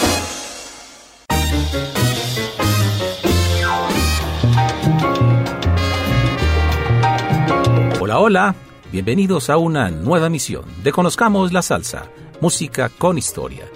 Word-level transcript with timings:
Hola, 8.00 8.20
hola, 8.20 8.54
bienvenidos 8.92 9.50
a 9.50 9.56
una 9.58 9.90
nueva 9.90 10.30
misión 10.30 10.64
de 10.82 10.92
Conozcamos 10.92 11.52
la 11.52 11.60
Salsa, 11.62 12.04
música 12.40 12.88
con 12.88 13.18
historia 13.18 13.66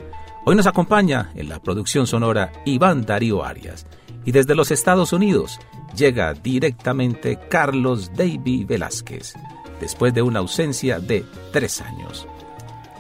Hoy 0.45 0.57
nos 0.57 0.67
acompaña 0.67 1.31
en 1.37 1.49
la 1.49 1.63
producción 1.63 2.09
sonora 2.09 2.51
Iván 2.65 3.07
Darío 3.07 3.45
Arias 3.45 3.87
y 4.25 4.33
desde 4.33 4.57
los 4.57 4.73
Estados 4.73 5.13
Unidos 5.13 5.61
llega 5.97 6.35
directamente 6.35 7.39
Carlos 7.49 8.11
Davy 8.17 8.65
Velázquez, 8.65 9.35
después 9.81 10.13
de 10.13 10.23
una 10.23 10.41
ausencia 10.41 10.99
de 10.99 11.25
tres 11.53 11.81
años. 11.81 12.27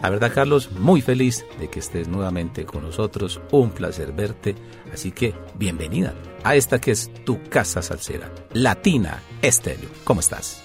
La 0.00 0.10
verdad, 0.10 0.32
Carlos, 0.32 0.70
muy 0.78 1.00
feliz 1.00 1.44
de 1.58 1.68
que 1.68 1.80
estés 1.80 2.06
nuevamente 2.06 2.64
con 2.64 2.84
nosotros. 2.84 3.40
Un 3.50 3.70
placer 3.70 4.12
verte. 4.12 4.54
Así 4.92 5.10
que 5.10 5.34
bienvenida 5.56 6.14
a 6.44 6.54
esta 6.54 6.80
que 6.80 6.92
es 6.92 7.10
tu 7.24 7.42
casa 7.48 7.82
salsera, 7.82 8.30
Latina 8.52 9.20
Estéreo. 9.42 9.88
¿Cómo 10.04 10.20
estás? 10.20 10.62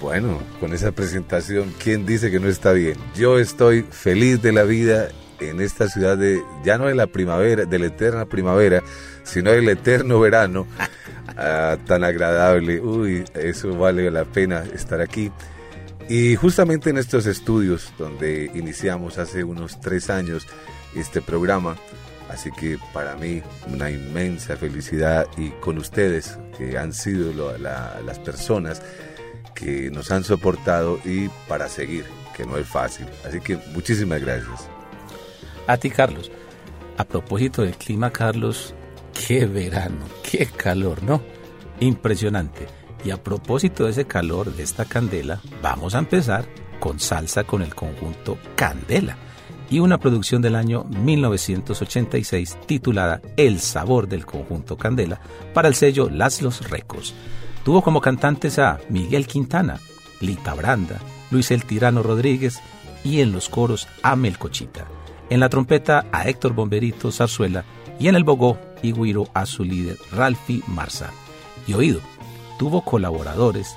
Bueno, 0.00 0.38
con 0.60 0.72
esa 0.72 0.92
presentación, 0.92 1.74
¿quién 1.78 2.06
dice 2.06 2.30
que 2.30 2.40
no 2.40 2.48
está 2.48 2.72
bien? 2.72 2.96
Yo 3.14 3.38
estoy 3.38 3.82
feliz 3.82 4.40
de 4.40 4.52
la 4.52 4.62
vida 4.62 5.10
en 5.40 5.60
esta 5.60 5.88
ciudad 5.88 6.16
de, 6.16 6.42
ya 6.64 6.78
no 6.78 6.86
de 6.86 6.94
la 6.94 7.06
primavera, 7.06 7.64
de 7.64 7.78
la 7.78 7.86
eterna 7.86 8.26
primavera, 8.26 8.82
sino 9.22 9.50
del 9.50 9.68
eterno 9.68 10.20
verano, 10.20 10.66
ah, 11.36 11.76
tan 11.86 12.04
agradable. 12.04 12.80
Uy, 12.80 13.24
eso 13.34 13.76
vale 13.76 14.10
la 14.10 14.24
pena 14.24 14.64
estar 14.74 15.00
aquí. 15.00 15.30
Y 16.08 16.34
justamente 16.34 16.90
en 16.90 16.98
estos 16.98 17.26
estudios 17.26 17.92
donde 17.96 18.50
iniciamos 18.54 19.18
hace 19.18 19.44
unos 19.44 19.80
tres 19.80 20.10
años 20.10 20.46
este 20.96 21.22
programa, 21.22 21.76
así 22.28 22.50
que 22.50 22.78
para 22.92 23.14
mí 23.14 23.42
una 23.72 23.90
inmensa 23.90 24.56
felicidad 24.56 25.26
y 25.36 25.50
con 25.60 25.78
ustedes 25.78 26.36
que 26.58 26.76
han 26.76 26.92
sido 26.92 27.56
las 27.58 28.18
personas 28.18 28.82
que 29.54 29.90
nos 29.90 30.10
han 30.10 30.24
soportado 30.24 30.98
y 31.04 31.28
para 31.46 31.68
seguir, 31.68 32.04
que 32.36 32.44
no 32.44 32.56
es 32.56 32.66
fácil. 32.66 33.06
Así 33.24 33.40
que 33.40 33.56
muchísimas 33.72 34.20
gracias. 34.20 34.79
A 35.70 35.76
ti, 35.76 35.88
Carlos. 35.88 36.32
A 36.96 37.04
propósito 37.04 37.62
del 37.62 37.76
clima, 37.76 38.10
Carlos, 38.10 38.74
qué 39.14 39.46
verano, 39.46 40.04
qué 40.28 40.46
calor, 40.46 41.00
¿no? 41.04 41.22
Impresionante. 41.78 42.66
Y 43.04 43.12
a 43.12 43.22
propósito 43.22 43.84
de 43.84 43.92
ese 43.92 44.04
calor, 44.04 44.52
de 44.52 44.64
esta 44.64 44.84
candela, 44.84 45.40
vamos 45.62 45.94
a 45.94 46.00
empezar 46.00 46.44
con 46.80 46.98
salsa 46.98 47.44
con 47.44 47.62
el 47.62 47.72
conjunto 47.72 48.36
Candela 48.56 49.16
y 49.70 49.78
una 49.78 49.98
producción 49.98 50.42
del 50.42 50.56
año 50.56 50.82
1986 50.86 52.58
titulada 52.66 53.22
El 53.36 53.60
sabor 53.60 54.08
del 54.08 54.26
conjunto 54.26 54.76
Candela 54.76 55.20
para 55.54 55.68
el 55.68 55.76
sello 55.76 56.10
Las 56.10 56.42
Los 56.42 56.68
Recos. 56.68 57.14
Tuvo 57.64 57.80
como 57.80 58.00
cantantes 58.00 58.58
a 58.58 58.80
Miguel 58.88 59.28
Quintana, 59.28 59.78
Lita 60.20 60.52
Branda, 60.54 60.98
Luis 61.30 61.52
El 61.52 61.64
Tirano 61.64 62.02
Rodríguez 62.02 62.60
y 63.04 63.20
en 63.20 63.30
los 63.30 63.48
coros 63.48 63.86
a 64.02 64.16
Melcochita 64.16 64.88
en 65.30 65.40
la 65.40 65.48
trompeta 65.48 66.06
a 66.12 66.28
Héctor 66.28 66.52
Bomberito 66.52 67.10
Zarzuela 67.10 67.64
y 67.98 68.08
en 68.08 68.16
el 68.16 68.24
bogó 68.24 68.58
y 68.82 68.92
guiro 68.92 69.28
a 69.32 69.46
su 69.46 69.64
líder 69.64 69.96
Ralphie 70.12 70.62
Marza. 70.66 71.10
Y 71.66 71.74
oído, 71.74 72.00
tuvo 72.58 72.82
colaboradores 72.82 73.76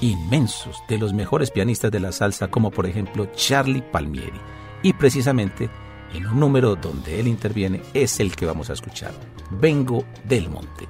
inmensos 0.00 0.82
de 0.88 0.98
los 0.98 1.14
mejores 1.14 1.50
pianistas 1.50 1.90
de 1.90 2.00
la 2.00 2.12
salsa 2.12 2.48
como 2.48 2.70
por 2.70 2.86
ejemplo 2.86 3.26
Charlie 3.34 3.82
Palmieri. 3.82 4.38
Y 4.82 4.92
precisamente 4.92 5.70
en 6.14 6.26
un 6.26 6.38
número 6.38 6.76
donde 6.76 7.18
él 7.18 7.28
interviene 7.28 7.80
es 7.94 8.20
el 8.20 8.36
que 8.36 8.46
vamos 8.46 8.68
a 8.70 8.74
escuchar, 8.74 9.12
Vengo 9.50 10.04
del 10.24 10.50
Monte. 10.50 10.88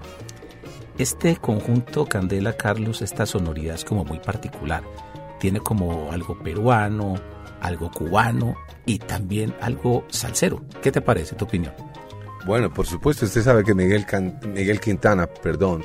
Este 0.98 1.36
conjunto 1.36 2.04
Candela 2.04 2.56
Carlos, 2.56 3.00
esta 3.00 3.26
sonoridad 3.26 3.76
es 3.76 3.84
como 3.84 4.04
muy 4.04 4.18
particular. 4.18 4.82
Tiene 5.38 5.60
como 5.60 6.10
algo 6.12 6.38
peruano, 6.38 7.14
algo 7.60 7.90
cubano 7.90 8.56
y 8.90 8.98
también 8.98 9.54
algo 9.60 10.04
salsero. 10.08 10.62
¿Qué 10.82 10.90
te 10.90 11.00
parece 11.00 11.36
tu 11.36 11.44
opinión? 11.44 11.72
Bueno, 12.44 12.74
por 12.74 12.86
supuesto, 12.86 13.24
usted 13.24 13.42
sabe 13.42 13.62
que 13.62 13.72
Miguel, 13.72 14.04
Miguel 14.52 14.80
Quintana, 14.80 15.28
perdón, 15.28 15.84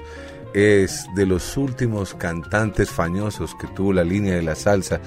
es 0.56 1.06
de 1.16 1.28
los 1.28 1.56
últimos 1.56 2.16
cantantes 2.16 2.90
famosos 2.90 3.54
que 3.62 3.68
tuvo 3.68 3.94
la 3.94 4.04
línea 4.04 4.34
de 4.34 4.42
la 4.42 4.56
salsa 4.56 5.02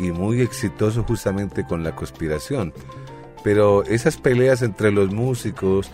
y 0.00 0.12
muy 0.12 0.40
exitoso 0.40 1.02
justamente 1.02 1.66
con 1.66 1.84
la 1.84 1.94
conspiración. 1.94 2.72
Pero 3.44 3.84
esas 3.84 4.16
peleas 4.16 4.62
entre 4.62 4.90
los 4.90 5.12
músicos, 5.12 5.90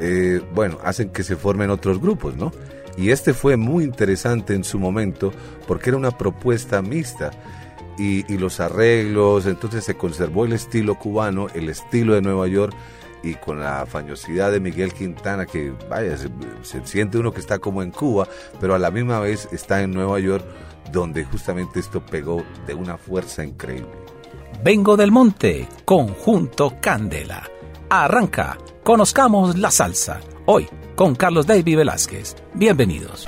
eh, 0.00 0.40
bueno, 0.54 0.78
hacen 0.82 1.10
que 1.10 1.24
se 1.24 1.36
formen 1.36 1.68
otros 1.68 2.00
grupos, 2.00 2.36
¿no? 2.36 2.52
Y 2.96 3.10
este 3.10 3.34
fue 3.34 3.58
muy 3.58 3.84
interesante 3.84 4.54
en 4.54 4.64
su 4.64 4.78
momento 4.78 5.30
porque 5.66 5.90
era 5.90 5.98
una 5.98 6.16
propuesta 6.16 6.80
mixta 6.80 7.32
y, 7.98 8.22
los 8.38 8.60
arreglos, 8.60 9.46
entonces 9.46 9.84
se 9.84 9.96
conservó 9.96 10.44
el 10.44 10.52
estilo 10.52 10.96
cubano, 10.96 11.48
el 11.54 11.68
estilo 11.68 12.14
de 12.14 12.22
Nueva 12.22 12.48
York 12.48 12.74
y 13.22 13.34
con 13.34 13.60
la 13.60 13.86
fañosidad 13.86 14.50
de 14.50 14.60
Miguel 14.60 14.92
Quintana, 14.92 15.46
que 15.46 15.72
vaya, 15.88 16.16
se, 16.16 16.28
se, 16.62 16.84
siente 16.86 17.18
uno 17.18 17.32
que 17.32 17.40
está 17.40 17.58
como 17.58 17.82
en 17.82 17.90
Cuba, 17.90 18.26
pero 18.60 18.74
a 18.74 18.78
la 18.78 18.90
misma 18.90 19.20
vez 19.20 19.48
está 19.52 19.82
en 19.82 19.92
Nueva 19.92 20.18
York, 20.18 20.44
donde 20.90 21.24
justamente 21.24 21.78
esto 21.78 22.04
pegó 22.04 22.42
de 22.66 22.74
una 22.74 22.98
fuerza 22.98 23.44
increíble. 23.44 23.90
Vengo 24.64 24.96
del 24.96 25.12
monte, 25.12 25.68
conjunto 25.84 26.74
Candela. 26.80 27.48
Arranca, 27.88 28.58
conozcamos 28.82 29.58
la 29.58 29.70
salsa. 29.70 30.20
Hoy 30.46 30.68
con 30.94 31.14
Carlos 31.14 31.46
David 31.46 31.78
Velázquez. 31.78 32.36
Bienvenidos. 32.54 33.26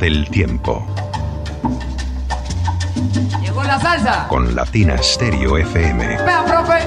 Tómate 0.00 0.06
el 0.06 0.30
tiempo. 0.30 0.86
Llegó 3.42 3.62
la 3.64 3.78
salsa. 3.78 4.26
Con 4.28 4.54
Latina 4.54 4.96
Stereo 5.02 5.58
FM. 5.58 6.06
Vea, 6.24 6.44
profe. 6.46 6.78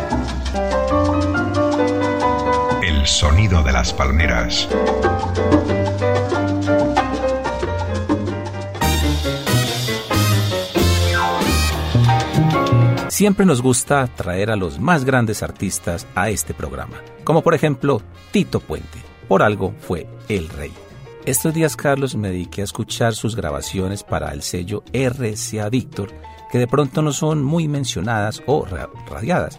El 2.87 3.05
sonido 3.05 3.61
de 3.61 3.71
las 3.71 3.93
palmeras. 3.93 4.67
Siempre 13.09 13.45
nos 13.45 13.61
gusta 13.61 14.07
traer 14.07 14.49
a 14.49 14.55
los 14.55 14.79
más 14.79 15.05
grandes 15.05 15.43
artistas 15.43 16.07
a 16.15 16.29
este 16.29 16.55
programa, 16.55 16.97
como 17.23 17.43
por 17.43 17.53
ejemplo 17.53 18.01
Tito 18.31 18.59
Puente. 18.59 18.97
Por 19.27 19.43
algo 19.43 19.75
fue 19.79 20.07
el 20.29 20.49
rey. 20.49 20.73
Estos 21.25 21.53
días, 21.53 21.77
Carlos, 21.77 22.15
me 22.15 22.29
dediqué 22.29 22.61
a 22.61 22.65
escuchar 22.65 23.15
sus 23.15 23.35
grabaciones 23.35 24.03
para 24.03 24.33
el 24.33 24.41
sello 24.41 24.83
RCA 24.91 25.69
Víctor, 25.69 26.09
que 26.51 26.57
de 26.57 26.67
pronto 26.67 27.01
no 27.01 27.13
son 27.13 27.41
muy 27.43 27.67
mencionadas 27.69 28.43
o 28.45 28.65
ra- 28.65 28.89
radiadas, 29.09 29.57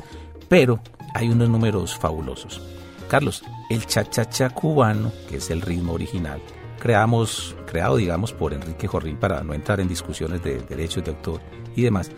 pero 0.49 0.81
hay 1.15 1.31
unos 1.31 1.49
números 1.49 1.97
fabulosos. 1.97 2.61
Carlos, 3.09 3.43
el 3.71 3.87
cha-cha-cha 3.87 4.51
cubano, 4.51 5.11
que 5.29 5.39
es 5.39 5.49
el 5.51 5.63
ritmo 5.63 5.95
original, 5.95 6.41
creamos, 6.81 7.57
creado, 7.67 7.97
digamos, 7.97 8.33
por 8.35 8.53
Enrique 8.53 8.87
Jorrín 8.87 9.17
para 9.17 9.43
no 9.43 9.55
entrar 9.55 9.81
en 9.81 9.89
discusiones 9.89 10.43
de 10.45 10.59
derechos 10.61 11.03
de 11.05 11.13
autor 11.13 11.41
y 11.75 11.83
demás, 11.83 12.11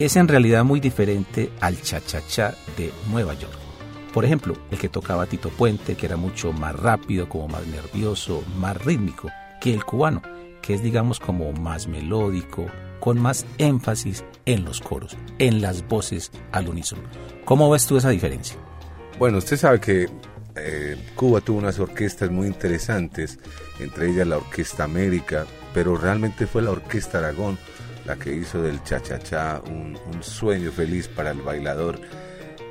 es 0.00 0.16
en 0.16 0.26
realidad 0.26 0.64
muy 0.64 0.80
diferente 0.80 1.52
al 1.60 1.80
cha-cha-cha 1.80 2.54
de 2.76 2.92
Nueva 3.10 3.34
York. 3.34 3.67
Por 4.18 4.24
ejemplo, 4.24 4.56
el 4.72 4.78
que 4.78 4.88
tocaba 4.88 5.26
Tito 5.26 5.48
Puente, 5.48 5.94
que 5.94 6.06
era 6.06 6.16
mucho 6.16 6.52
más 6.52 6.74
rápido, 6.74 7.28
como 7.28 7.46
más 7.46 7.64
nervioso, 7.68 8.42
más 8.58 8.76
rítmico 8.84 9.30
que 9.60 9.72
el 9.72 9.84
cubano, 9.84 10.22
que 10.60 10.74
es 10.74 10.82
digamos 10.82 11.20
como 11.20 11.52
más 11.52 11.86
melódico, 11.86 12.66
con 12.98 13.20
más 13.20 13.46
énfasis 13.58 14.24
en 14.44 14.64
los 14.64 14.80
coros, 14.80 15.16
en 15.38 15.62
las 15.62 15.86
voces 15.86 16.32
al 16.50 16.68
unísono. 16.68 17.02
¿Cómo 17.44 17.70
ves 17.70 17.86
tú 17.86 17.96
esa 17.96 18.08
diferencia? 18.08 18.56
Bueno, 19.20 19.38
usted 19.38 19.56
sabe 19.56 19.78
que 19.78 20.08
eh, 20.56 20.96
Cuba 21.14 21.40
tuvo 21.40 21.58
unas 21.58 21.78
orquestas 21.78 22.28
muy 22.28 22.48
interesantes, 22.48 23.38
entre 23.78 24.10
ellas 24.10 24.26
la 24.26 24.38
Orquesta 24.38 24.82
América, 24.82 25.46
pero 25.72 25.96
realmente 25.96 26.48
fue 26.48 26.62
la 26.62 26.72
Orquesta 26.72 27.18
Aragón 27.18 27.56
la 28.04 28.16
que 28.16 28.34
hizo 28.34 28.60
del 28.60 28.82
cha-cha-cha 28.82 29.62
un, 29.64 29.96
un 30.12 30.22
sueño 30.24 30.72
feliz 30.72 31.06
para 31.06 31.30
el 31.30 31.40
bailador. 31.40 32.00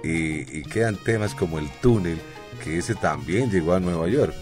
Y, 0.03 0.59
y 0.59 0.63
quedan 0.63 0.95
temas 0.95 1.33
como 1.35 1.59
el 1.59 1.69
túnel, 1.81 2.19
que 2.63 2.77
ese 2.77 2.95
también 2.95 3.51
llegó 3.51 3.73
a 3.73 3.79
Nueva 3.79 4.07
York. 4.07 4.33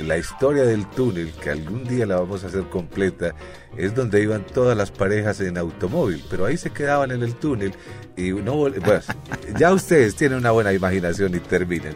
La 0.00 0.16
historia 0.16 0.62
del 0.62 0.86
túnel, 0.86 1.32
que 1.42 1.50
algún 1.50 1.84
día 1.84 2.06
la 2.06 2.16
vamos 2.20 2.44
a 2.44 2.46
hacer 2.46 2.64
completa, 2.64 3.34
es 3.76 3.94
donde 3.94 4.22
iban 4.22 4.44
todas 4.46 4.76
las 4.76 4.90
parejas 4.90 5.40
en 5.40 5.58
automóvil, 5.58 6.22
pero 6.30 6.46
ahí 6.46 6.56
se 6.56 6.70
quedaban 6.70 7.10
en 7.10 7.22
el 7.22 7.34
túnel 7.34 7.72
y 8.16 8.30
no 8.30 8.54
bueno, 8.54 8.80
ya 9.58 9.72
ustedes 9.72 10.14
tienen 10.14 10.38
una 10.38 10.52
buena 10.52 10.72
imaginación 10.72 11.34
y 11.34 11.40
terminan. 11.40 11.94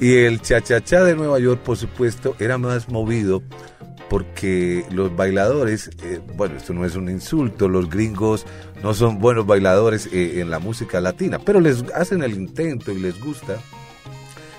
Y 0.00 0.16
el 0.16 0.40
cha-cha-cha 0.40 1.04
de 1.04 1.14
Nueva 1.14 1.38
York, 1.38 1.60
por 1.60 1.76
supuesto, 1.76 2.34
era 2.40 2.58
más 2.58 2.88
movido 2.88 3.42
porque 4.08 4.84
los 4.90 5.14
bailadores, 5.14 5.90
eh, 6.02 6.20
bueno, 6.36 6.56
esto 6.56 6.74
no 6.74 6.84
es 6.84 6.96
un 6.96 7.08
insulto, 7.08 7.68
los 7.68 7.88
gringos 7.88 8.44
no 8.82 8.94
son 8.94 9.18
buenos 9.18 9.46
bailadores 9.46 10.08
eh, 10.12 10.40
en 10.40 10.50
la 10.50 10.58
música 10.58 11.00
latina, 11.00 11.38
pero 11.38 11.60
les 11.60 11.82
hacen 11.94 12.22
el 12.22 12.32
intento 12.34 12.92
y 12.92 12.98
les 12.98 13.20
gusta. 13.22 13.58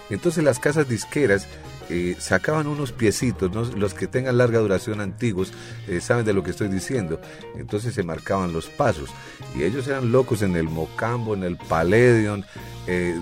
Entonces 0.10 0.44
las 0.44 0.60
casas 0.60 0.88
disqueras 0.88 1.48
eh, 1.90 2.16
sacaban 2.20 2.68
unos 2.68 2.92
piecitos, 2.92 3.52
los 3.76 3.94
que 3.94 4.08
tengan 4.08 4.38
larga 4.38 4.60
duración 4.60 5.02
antiguos, 5.02 5.52
eh, 5.88 6.00
saben 6.02 6.26
de 6.26 6.34
lo 6.34 6.44
que 6.44 6.52
estoy 6.52 6.68
diciendo. 6.68 7.20
Entonces 7.58 7.94
se 7.96 8.04
marcaban 8.04 8.54
los 8.54 8.68
pasos. 8.68 9.10
Y 9.58 9.64
ellos 9.64 9.88
eran 9.88 10.12
locos 10.12 10.42
en 10.42 10.56
el 10.56 10.66
Mocambo, 10.66 11.34
en 11.34 11.44
el 11.44 11.58
Palladium, 11.58 12.44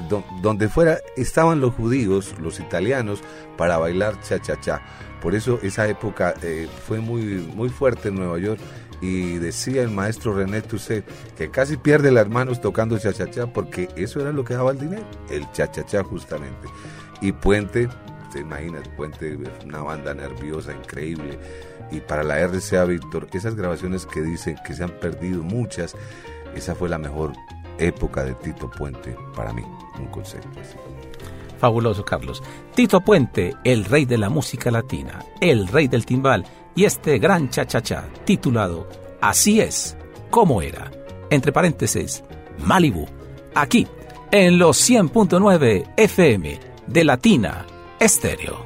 do- 0.10 0.24
donde 0.42 0.70
fuera 0.70 0.98
estaban 1.18 1.62
los 1.62 1.74
judíos, 1.74 2.36
los 2.42 2.60
italianos, 2.60 3.22
para 3.58 3.78
bailar 3.78 4.20
cha-cha-cha. 4.22 4.82
Por 5.22 5.36
eso 5.36 5.60
esa 5.62 5.88
época 5.88 6.34
fue 6.88 7.00
muy, 7.00 7.24
muy 7.56 7.70
fuerte 7.70 8.10
en 8.10 8.16
Nueva 8.16 8.40
York 8.40 8.60
y 9.02 9.40
decía 9.40 9.82
el 9.82 9.90
maestro 9.90 10.36
René 10.36 10.62
Toussaint 10.62 11.06
que 11.36 11.50
casi 11.50 11.76
pierde 11.76 12.12
las 12.12 12.30
manos 12.30 12.62
tocando 12.62 12.98
cha-cha-cha 12.98 13.48
porque 13.48 13.90
eso 13.96 14.22
era 14.22 14.32
lo 14.32 14.44
que 14.44 14.54
daba 14.54 14.72
el 14.72 14.80
dinero, 14.80 15.06
el 15.30 15.52
cha-cha-cha 15.52 16.04
justamente. 16.04 16.68
Y 17.20 17.32
Puente, 17.32 17.90
te 18.32 18.40
imaginas, 18.40 18.88
Puente, 18.90 19.38
una 19.66 19.82
banda 19.82 20.14
nerviosa, 20.14 20.74
increíble. 20.74 21.38
Y 21.92 22.00
para 22.00 22.24
la 22.24 22.40
RCA 22.48 22.86
Víctor, 22.86 23.28
esas 23.34 23.56
grabaciones 23.56 24.06
que 24.06 24.22
dicen 24.22 24.56
que 24.66 24.74
se 24.74 24.84
han 24.84 24.92
perdido 24.92 25.44
muchas, 25.44 25.96
esa 26.56 26.76
fue 26.76 26.88
la 26.88 26.98
mejor 26.98 27.34
época 27.80 28.24
de 28.24 28.34
Tito 28.36 28.70
Puente 28.70 29.16
para 29.36 29.52
mí, 29.52 29.64
un 30.00 30.08
concepto 30.08 30.60
así. 30.60 30.78
Fabuloso, 31.60 32.04
Carlos. 32.04 32.42
Tito 32.76 33.02
Puente, 33.02 33.56
el 33.64 33.86
rey 33.86 34.06
de 34.06 34.18
la 34.18 34.30
música 34.30 34.72
latina, 34.72 35.24
el 35.42 35.68
rey 35.68 35.88
del 35.88 36.06
timbal 36.06 36.46
y 36.76 36.86
este 36.86 37.20
gran 37.20 37.50
cha-cha-cha 37.50 38.06
titulado 38.26 38.88
Así 39.22 39.62
es, 39.62 39.96
como 40.30 40.62
era. 40.62 40.92
Entre 41.30 41.52
paréntesis, 41.52 42.24
Malibu. 42.58 43.08
Aquí, 43.54 43.88
en 44.32 44.58
los 44.58 44.90
100.9 44.90 45.94
FM 45.96 46.60
de 46.88 47.04
Latina 47.04 47.66
Estéreo. 48.00 48.66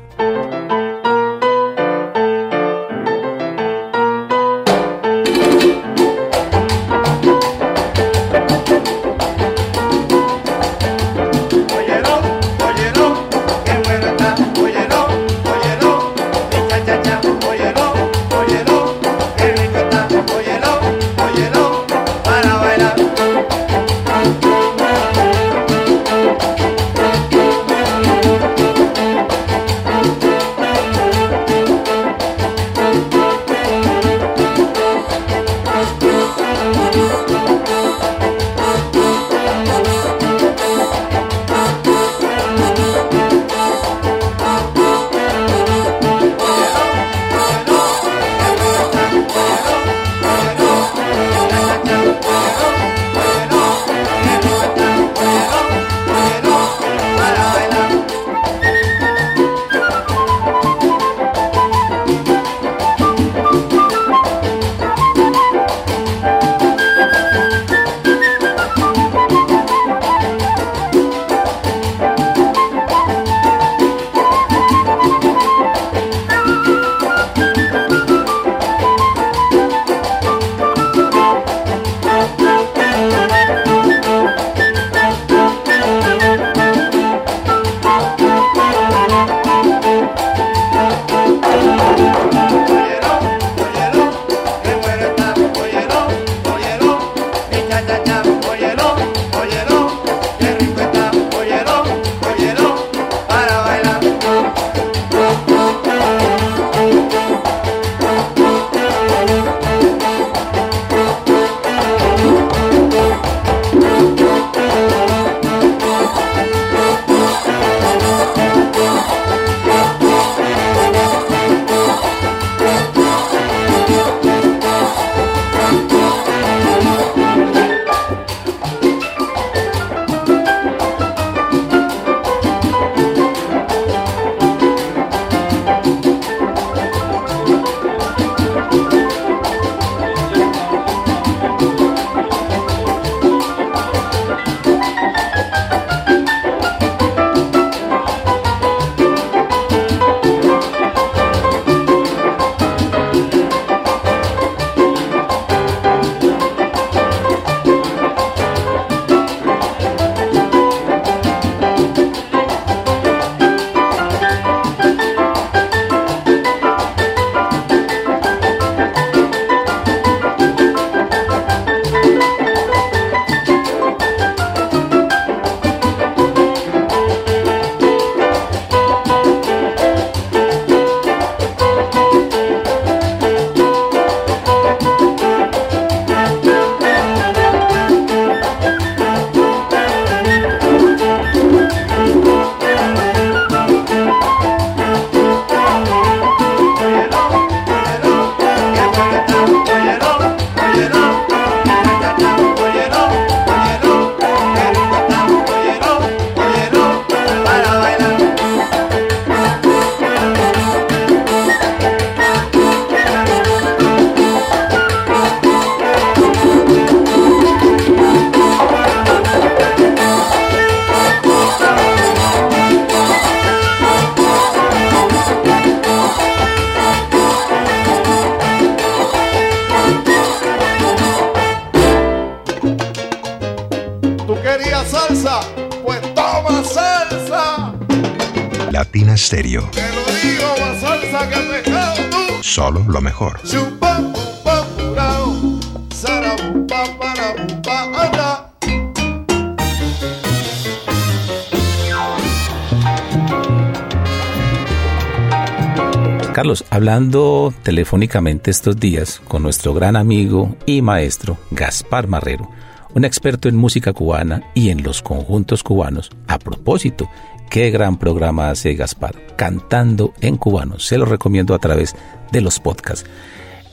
Hablando 256.85 257.51
telefónicamente 257.63 258.51
estos 258.51 258.79
días 258.79 259.19
con 259.27 259.41
nuestro 259.41 259.73
gran 259.73 259.95
amigo 259.95 260.55
y 260.67 260.83
maestro 260.83 261.35
Gaspar 261.49 262.07
Marrero, 262.07 262.47
un 262.93 263.05
experto 263.05 263.49
en 263.49 263.55
música 263.55 263.91
cubana 263.91 264.43
y 264.53 264.69
en 264.69 264.83
los 264.83 265.01
conjuntos 265.01 265.63
cubanos. 265.63 266.11
A 266.27 266.37
propósito, 266.37 267.09
qué 267.49 267.71
gran 267.71 267.97
programa 267.97 268.51
hace 268.51 268.75
Gaspar, 268.75 269.15
cantando 269.35 270.13
en 270.21 270.37
cubano. 270.37 270.77
Se 270.77 270.99
lo 270.99 271.05
recomiendo 271.05 271.55
a 271.55 271.59
través 271.59 271.95
de 272.31 272.41
los 272.41 272.59
podcasts. 272.59 273.09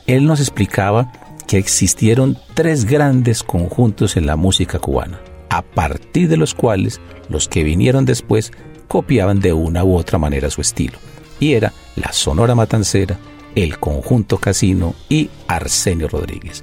Él 0.06 0.24
nos 0.24 0.40
explicaba 0.40 1.12
que 1.46 1.58
existieron 1.58 2.38
tres 2.54 2.86
grandes 2.86 3.42
conjuntos 3.42 4.16
en 4.16 4.24
la 4.24 4.36
música 4.36 4.78
cubana, 4.78 5.20
a 5.50 5.60
partir 5.60 6.30
de 6.30 6.38
los 6.38 6.54
cuales 6.54 6.98
los 7.28 7.46
que 7.46 7.62
vinieron 7.62 8.06
después 8.06 8.52
copiaban 8.88 9.38
de 9.38 9.52
una 9.52 9.84
u 9.84 9.96
otra 9.96 10.16
manera 10.16 10.48
su 10.48 10.62
estilo. 10.62 10.96
Y 11.42 11.54
era 11.54 11.72
la 11.96 12.12
Sonora 12.12 12.54
Matancera, 12.54 13.18
el 13.56 13.80
Conjunto 13.80 14.38
Casino 14.38 14.94
y 15.08 15.28
Arsenio 15.48 16.06
Rodríguez. 16.06 16.62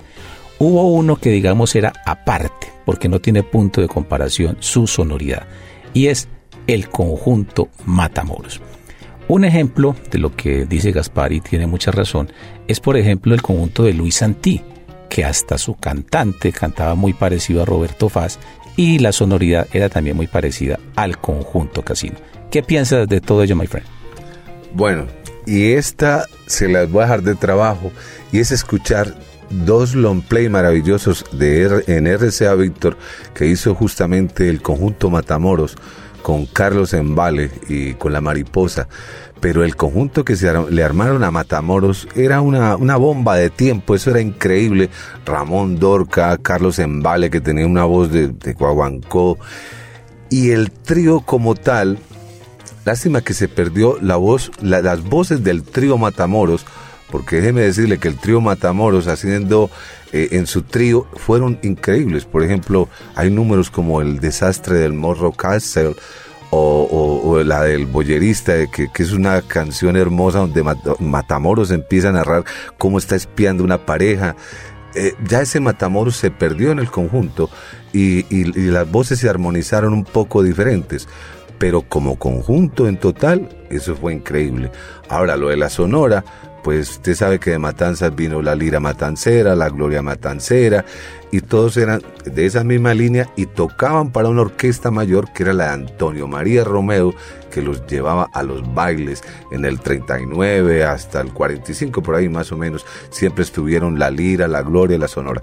Hubo 0.57 0.93
uno 0.93 1.17
que 1.17 1.31
digamos 1.31 1.75
era 1.75 1.91
aparte, 2.05 2.71
porque 2.85 3.09
no 3.09 3.19
tiene 3.19 3.43
punto 3.43 3.81
de 3.81 3.89
comparación 3.89 4.55
su 4.61 4.87
sonoridad, 4.87 5.47
y 5.93 6.07
es 6.07 6.29
el 6.65 6.87
Conjunto 6.87 7.67
Matamoros. 7.83 8.61
Un 9.27 9.43
ejemplo 9.43 9.97
de 10.11 10.17
lo 10.17 10.33
que 10.33 10.65
dice 10.65 10.93
Gaspar 10.93 11.33
y 11.33 11.41
tiene 11.41 11.67
mucha 11.67 11.91
razón 11.91 12.31
es 12.69 12.79
por 12.79 12.95
ejemplo 12.95 13.33
el 13.33 13.41
conjunto 13.41 13.83
de 13.83 13.91
Luis 13.91 14.15
Santí, 14.15 14.61
que 15.09 15.25
hasta 15.25 15.57
su 15.57 15.75
cantante 15.75 16.53
cantaba 16.53 16.95
muy 16.95 17.11
parecido 17.11 17.63
a 17.63 17.65
Roberto 17.65 18.07
Faz 18.07 18.39
y 18.77 18.99
la 18.99 19.11
sonoridad 19.11 19.67
era 19.73 19.89
también 19.89 20.15
muy 20.15 20.27
parecida 20.27 20.79
al 20.95 21.17
conjunto 21.17 21.81
casino. 21.83 22.15
¿Qué 22.49 22.63
piensas 22.63 23.09
de 23.09 23.19
todo 23.19 23.43
ello, 23.43 23.57
my 23.57 23.67
friend? 23.67 23.98
Bueno, 24.73 25.05
y 25.45 25.71
esta 25.71 26.25
se 26.45 26.67
las 26.67 26.89
voy 26.91 27.01
a 27.01 27.05
dejar 27.05 27.23
de 27.23 27.35
trabajo 27.35 27.91
y 28.31 28.39
es 28.39 28.51
escuchar 28.51 29.15
dos 29.49 29.95
long 29.95 30.21
play 30.21 30.47
maravillosos 30.47 31.25
de 31.31 31.61
R- 31.63 31.83
en 31.87 32.05
RCA 32.07 32.53
Víctor 32.53 32.97
que 33.33 33.47
hizo 33.47 33.73
justamente 33.73 34.47
el 34.47 34.61
conjunto 34.61 35.09
Matamoros 35.09 35.75
con 36.21 36.45
Carlos 36.45 36.93
Embale 36.93 37.49
y 37.67 37.93
con 37.95 38.13
la 38.13 38.21
mariposa. 38.21 38.87
Pero 39.39 39.63
el 39.63 39.75
conjunto 39.77 40.25
que 40.25 40.35
se 40.35 40.51
le 40.69 40.83
armaron 40.83 41.23
a 41.23 41.31
Matamoros 41.31 42.07
era 42.13 42.41
una, 42.41 42.75
bomba 42.97 43.37
de 43.37 43.49
tiempo, 43.49 43.95
eso 43.95 44.11
era 44.11 44.19
increíble. 44.19 44.89
Ramón 45.25 45.79
Dorca, 45.79 46.37
Carlos 46.37 46.77
Embale, 46.77 47.29
que 47.29 47.39
tenía 47.39 47.65
una 47.65 47.85
voz 47.85 48.11
de, 48.11 48.27
de. 48.27 48.53
Y 50.29 50.51
el 50.51 50.71
trío 50.71 51.21
como 51.21 51.55
tal, 51.55 51.99
Lástima 52.85 53.21
que 53.21 53.33
se 53.33 53.47
perdió 53.47 53.97
la 54.01 54.15
voz, 54.15 54.51
la- 54.61 54.81
las 54.81 55.03
voces 55.03 55.43
del 55.43 55.63
trío 55.63 55.97
Matamoros, 55.97 56.65
porque 57.11 57.37
déjeme 57.37 57.61
decirle 57.61 57.97
que 57.97 58.07
el 58.07 58.17
trío 58.17 58.41
Matamoros 58.41 59.07
haciendo 59.07 59.69
eh, 60.11 60.29
en 60.31 60.47
su 60.47 60.63
trío 60.63 61.05
fueron 61.15 61.59
increíbles. 61.61 62.25
Por 62.25 62.43
ejemplo, 62.43 62.87
hay 63.15 63.29
números 63.29 63.69
como 63.69 64.01
el 64.01 64.19
desastre 64.19 64.79
del 64.79 64.93
Morro 64.93 65.31
Castle 65.31 65.95
o, 66.51 67.41
la 67.45 67.61
del 67.63 67.85
boyerista, 67.85 68.53
que, 68.71 68.89
es 68.97 69.11
una 69.11 69.41
canción 69.43 69.95
hermosa 69.95 70.39
donde 70.39 70.63
Mat- 70.63 70.99
Matamoros 70.99 71.69
empieza 71.69 72.09
a 72.09 72.13
narrar 72.13 72.43
cómo 72.79 72.97
está 72.97 73.15
espiando 73.15 73.63
una 73.63 73.85
pareja. 73.85 74.35
Eh, 74.95 75.13
ya 75.27 75.41
ese 75.41 75.59
Matamoros 75.59 76.15
se 76.15 76.31
perdió 76.31 76.71
en 76.71 76.79
el 76.79 76.89
conjunto 76.89 77.51
y- 77.93 78.25
y 78.33 78.45
las 78.71 78.89
voces 78.89 79.19
se 79.19 79.29
armonizaron 79.29 79.93
un 79.93 80.03
poco 80.05 80.41
diferentes 80.41 81.07
pero 81.59 81.81
como 81.83 82.17
conjunto 82.17 82.87
en 82.87 82.97
total, 82.97 83.49
eso 83.69 83.95
fue 83.95 84.13
increíble. 84.13 84.71
Ahora, 85.09 85.35
lo 85.35 85.49
de 85.49 85.57
la 85.57 85.69
Sonora, 85.69 86.23
pues 86.63 86.91
usted 86.91 87.15
sabe 87.15 87.39
que 87.39 87.51
de 87.51 87.59
Matanzas 87.59 88.15
vino 88.15 88.41
la 88.41 88.55
Lira 88.55 88.79
Matancera, 88.79 89.55
la 89.55 89.69
Gloria 89.69 90.01
Matancera, 90.01 90.85
y 91.31 91.41
todos 91.41 91.77
eran 91.77 92.01
de 92.25 92.45
esa 92.45 92.63
misma 92.63 92.93
línea 92.93 93.29
y 93.35 93.45
tocaban 93.45 94.11
para 94.11 94.29
una 94.29 94.41
orquesta 94.41 94.89
mayor 94.89 95.31
que 95.31 95.43
era 95.43 95.53
la 95.53 95.65
de 95.65 95.71
Antonio 95.71 96.27
María 96.27 96.63
Romeo, 96.63 97.13
que 97.51 97.61
los 97.61 97.85
llevaba 97.87 98.29
a 98.33 98.41
los 98.41 98.73
bailes 98.73 99.23
en 99.51 99.65
el 99.65 99.79
39 99.79 100.83
hasta 100.85 101.21
el 101.21 101.33
45, 101.33 102.01
por 102.01 102.15
ahí 102.15 102.29
más 102.29 102.51
o 102.51 102.57
menos. 102.57 102.85
Siempre 103.09 103.43
estuvieron 103.43 103.99
la 103.99 104.09
Lira, 104.09 104.47
la 104.47 104.61
Gloria, 104.61 104.97
la 104.97 105.07
Sonora. 105.07 105.41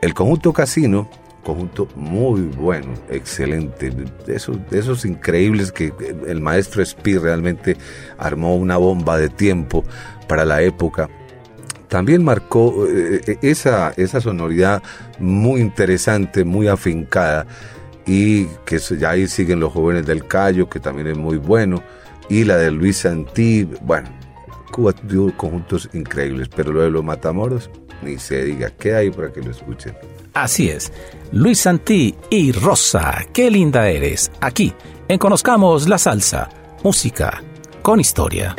El 0.00 0.14
conjunto 0.14 0.52
Casino, 0.52 1.08
conjunto 1.42 1.88
muy 1.96 2.42
bueno, 2.42 2.94
excelente, 3.10 3.90
de 3.90 4.34
esos, 4.34 4.58
esos 4.70 5.04
increíbles 5.04 5.72
que 5.72 5.92
el 6.26 6.40
maestro 6.40 6.84
Spi 6.84 7.18
realmente 7.18 7.76
armó 8.18 8.56
una 8.56 8.76
bomba 8.76 9.18
de 9.18 9.28
tiempo 9.28 9.84
para 10.28 10.44
la 10.44 10.62
época. 10.62 11.08
También 11.88 12.24
marcó 12.24 12.86
eh, 12.88 13.38
esa, 13.42 13.92
esa 13.96 14.20
sonoridad 14.20 14.82
muy 15.18 15.60
interesante, 15.60 16.44
muy 16.44 16.68
afincada, 16.68 17.46
y 18.06 18.46
que 18.64 18.78
ya 18.78 19.10
ahí 19.10 19.28
siguen 19.28 19.60
los 19.60 19.72
jóvenes 19.72 20.06
del 20.06 20.26
Cayo, 20.26 20.68
que 20.68 20.80
también 20.80 21.08
es 21.08 21.18
muy 21.18 21.36
bueno, 21.36 21.82
y 22.28 22.44
la 22.44 22.56
de 22.56 22.70
Luis 22.70 22.98
Santí, 22.98 23.68
bueno, 23.82 24.08
Cuba 24.72 24.92
tuvo 24.92 25.36
conjuntos 25.36 25.88
increíbles, 25.92 26.48
pero 26.48 26.72
lo 26.72 26.82
de 26.82 26.90
los 26.90 27.04
Matamoros, 27.04 27.70
ni 28.02 28.18
se 28.18 28.42
diga, 28.44 28.70
queda 28.70 28.98
ahí 28.98 29.10
para 29.10 29.32
que 29.32 29.42
lo 29.42 29.50
escuchen. 29.50 29.94
Así 30.34 30.68
es. 30.68 30.90
Luis 31.32 31.60
Santí 31.60 32.14
y 32.28 32.52
Rosa, 32.52 33.24
qué 33.32 33.50
linda 33.50 33.88
eres. 33.88 34.30
Aquí, 34.40 34.72
en 35.08 35.18
Conozcamos 35.18 35.88
la 35.88 35.96
Salsa, 35.96 36.50
música 36.84 37.42
con 37.80 38.00
historia. 38.00 38.54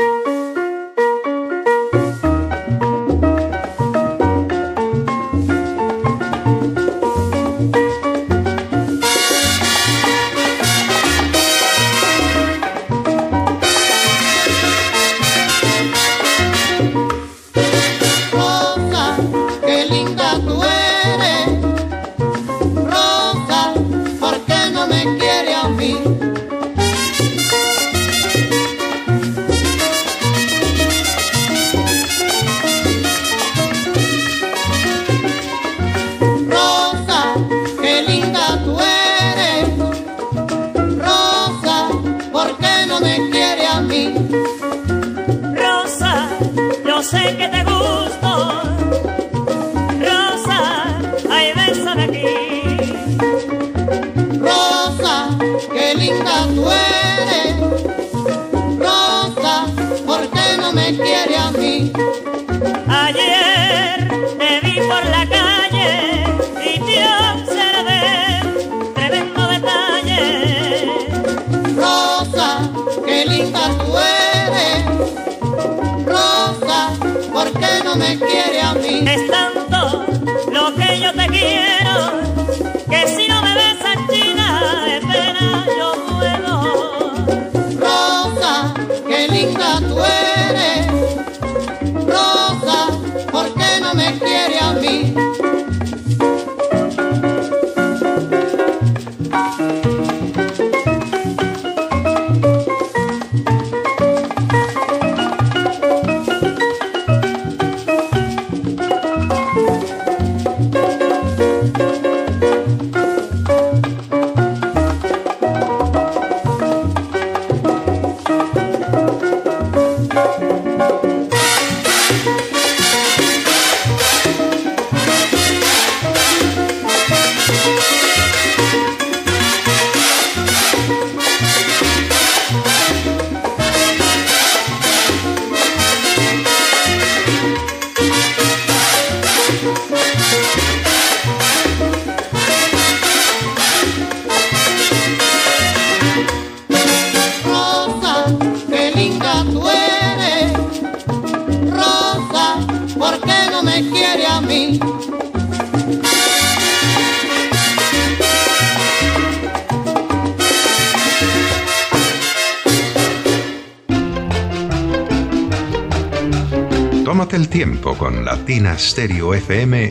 Stereo 168.83 169.33
FM. 169.33 169.89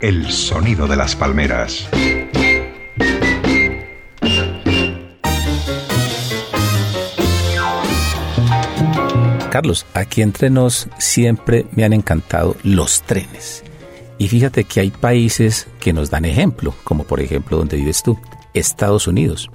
El 0.00 0.30
sonido 0.30 0.86
de 0.86 0.94
las 0.94 1.16
palmeras. 1.16 1.88
Carlos, 9.50 9.84
aquí 9.94 10.22
entre 10.22 10.48
nos 10.48 10.88
siempre 10.96 11.66
me 11.72 11.84
han 11.84 11.92
encantado 11.92 12.56
los 12.62 13.02
trenes. 13.02 13.64
Y 14.18 14.28
fíjate 14.28 14.62
que 14.62 14.78
hay 14.78 14.90
países 14.90 15.66
que 15.80 15.92
nos 15.92 16.08
dan 16.10 16.24
ejemplo, 16.24 16.72
como 16.84 17.02
por 17.02 17.20
ejemplo 17.20 17.58
donde 17.58 17.78
vives 17.78 18.04
tú, 18.04 18.16
Estados 18.54 19.08
Unidos. 19.08 19.50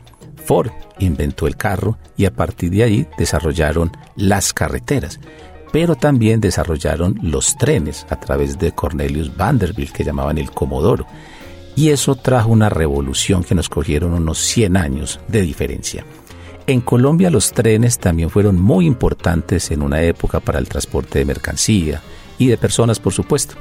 Ford 0.45 0.71
inventó 0.99 1.47
el 1.47 1.55
carro 1.55 1.97
y 2.17 2.25
a 2.25 2.33
partir 2.33 2.71
de 2.71 2.83
ahí 2.83 3.07
desarrollaron 3.17 3.91
las 4.17 4.51
carreteras, 4.51 5.19
pero 5.71 5.95
también 5.95 6.41
desarrollaron 6.41 7.19
los 7.21 7.57
trenes 7.57 8.05
a 8.09 8.19
través 8.19 8.57
de 8.57 8.71
Cornelius 8.71 9.35
Vanderbilt, 9.35 9.91
que 9.91 10.03
llamaban 10.03 10.37
el 10.37 10.51
Comodoro. 10.51 11.05
Y 11.75 11.89
eso 11.89 12.15
trajo 12.15 12.49
una 12.49 12.69
revolución 12.69 13.43
que 13.43 13.55
nos 13.55 13.69
cogieron 13.69 14.13
unos 14.13 14.39
100 14.39 14.77
años 14.77 15.19
de 15.27 15.41
diferencia. 15.41 16.05
En 16.67 16.81
Colombia 16.81 17.29
los 17.29 17.51
trenes 17.51 17.97
también 17.97 18.29
fueron 18.29 18.59
muy 18.59 18.85
importantes 18.85 19.71
en 19.71 19.81
una 19.81 20.01
época 20.01 20.39
para 20.39 20.59
el 20.59 20.67
transporte 20.67 21.19
de 21.19 21.25
mercancía 21.25 22.01
y 22.37 22.47
de 22.47 22.57
personas, 22.57 22.99
por 22.99 23.13
supuesto. 23.13 23.55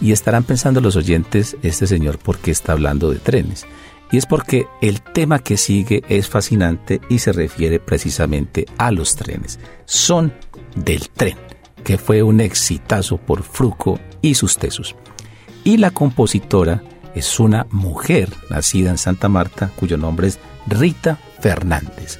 Y 0.00 0.12
estarán 0.12 0.44
pensando 0.44 0.80
los 0.80 0.94
oyentes, 0.94 1.56
este 1.62 1.86
señor, 1.86 2.18
¿por 2.18 2.38
qué 2.38 2.52
está 2.52 2.72
hablando 2.72 3.10
de 3.10 3.18
trenes? 3.18 3.66
Y 4.10 4.16
es 4.16 4.26
porque 4.26 4.66
el 4.80 5.02
tema 5.02 5.40
que 5.40 5.56
sigue 5.56 6.02
es 6.08 6.28
fascinante 6.28 7.00
y 7.08 7.18
se 7.18 7.32
refiere 7.32 7.78
precisamente 7.78 8.66
a 8.78 8.90
los 8.90 9.16
trenes. 9.16 9.58
Son 9.84 10.32
del 10.84 11.08
tren, 11.10 11.36
que 11.84 11.98
fue 11.98 12.22
un 12.22 12.40
exitazo 12.40 13.18
por 13.18 13.42
Fruco 13.42 13.98
y 14.22 14.34
sus 14.34 14.58
tesos. 14.58 14.96
Y 15.64 15.76
la 15.76 15.90
compositora 15.90 16.82
es 17.14 17.40
una 17.40 17.66
mujer 17.70 18.30
nacida 18.50 18.90
en 18.90 18.98
Santa 18.98 19.28
Marta, 19.28 19.70
cuyo 19.76 19.96
nombre 19.96 20.28
es 20.28 20.38
Rita 20.66 21.18
Fernández. 21.40 22.18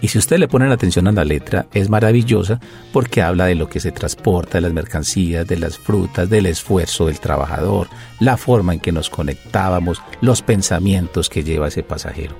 Y 0.00 0.08
si 0.08 0.18
usted 0.18 0.38
le 0.38 0.48
pone 0.48 0.70
atención 0.70 1.06
a 1.06 1.12
la 1.12 1.24
letra, 1.24 1.66
es 1.72 1.88
maravillosa 1.88 2.58
porque 2.92 3.22
habla 3.22 3.46
de 3.46 3.54
lo 3.54 3.68
que 3.68 3.78
se 3.78 3.92
transporta, 3.92 4.58
de 4.58 4.62
las 4.62 4.72
mercancías, 4.72 5.46
de 5.46 5.56
las 5.56 5.78
frutas, 5.78 6.28
del 6.28 6.46
esfuerzo 6.46 7.06
del 7.06 7.20
trabajador, 7.20 7.88
la 8.18 8.36
forma 8.36 8.74
en 8.74 8.80
que 8.80 8.90
nos 8.90 9.10
conectábamos, 9.10 10.02
los 10.20 10.42
pensamientos 10.42 11.28
que 11.28 11.44
lleva 11.44 11.68
ese 11.68 11.84
pasajero. 11.84 12.34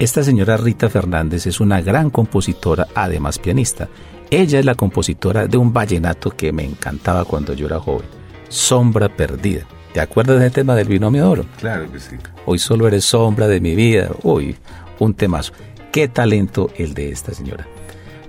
Esta 0.00 0.24
señora 0.24 0.56
Rita 0.56 0.88
Fernández 0.88 1.46
es 1.46 1.60
una 1.60 1.80
gran 1.80 2.10
compositora, 2.10 2.88
además 2.94 3.38
pianista. 3.38 3.88
Ella 4.32 4.60
es 4.60 4.64
la 4.64 4.76
compositora 4.76 5.48
de 5.48 5.56
un 5.56 5.72
vallenato 5.72 6.30
que 6.30 6.52
me 6.52 6.64
encantaba 6.64 7.24
cuando 7.24 7.52
yo 7.52 7.66
era 7.66 7.80
joven, 7.80 8.06
Sombra 8.48 9.08
Perdida. 9.08 9.66
¿Te 9.92 10.00
acuerdas 10.00 10.38
del 10.38 10.52
tema 10.52 10.76
del 10.76 10.86
binomio 10.86 11.24
de 11.24 11.28
oro? 11.28 11.46
Claro 11.58 11.90
que 11.90 11.98
sí. 11.98 12.14
Hoy 12.46 12.60
solo 12.60 12.86
eres 12.86 13.04
sombra 13.04 13.48
de 13.48 13.60
mi 13.60 13.74
vida. 13.74 14.08
Uy, 14.22 14.56
un 15.00 15.14
temazo. 15.14 15.52
Qué 15.90 16.06
talento 16.06 16.70
el 16.76 16.94
de 16.94 17.10
esta 17.10 17.34
señora. 17.34 17.66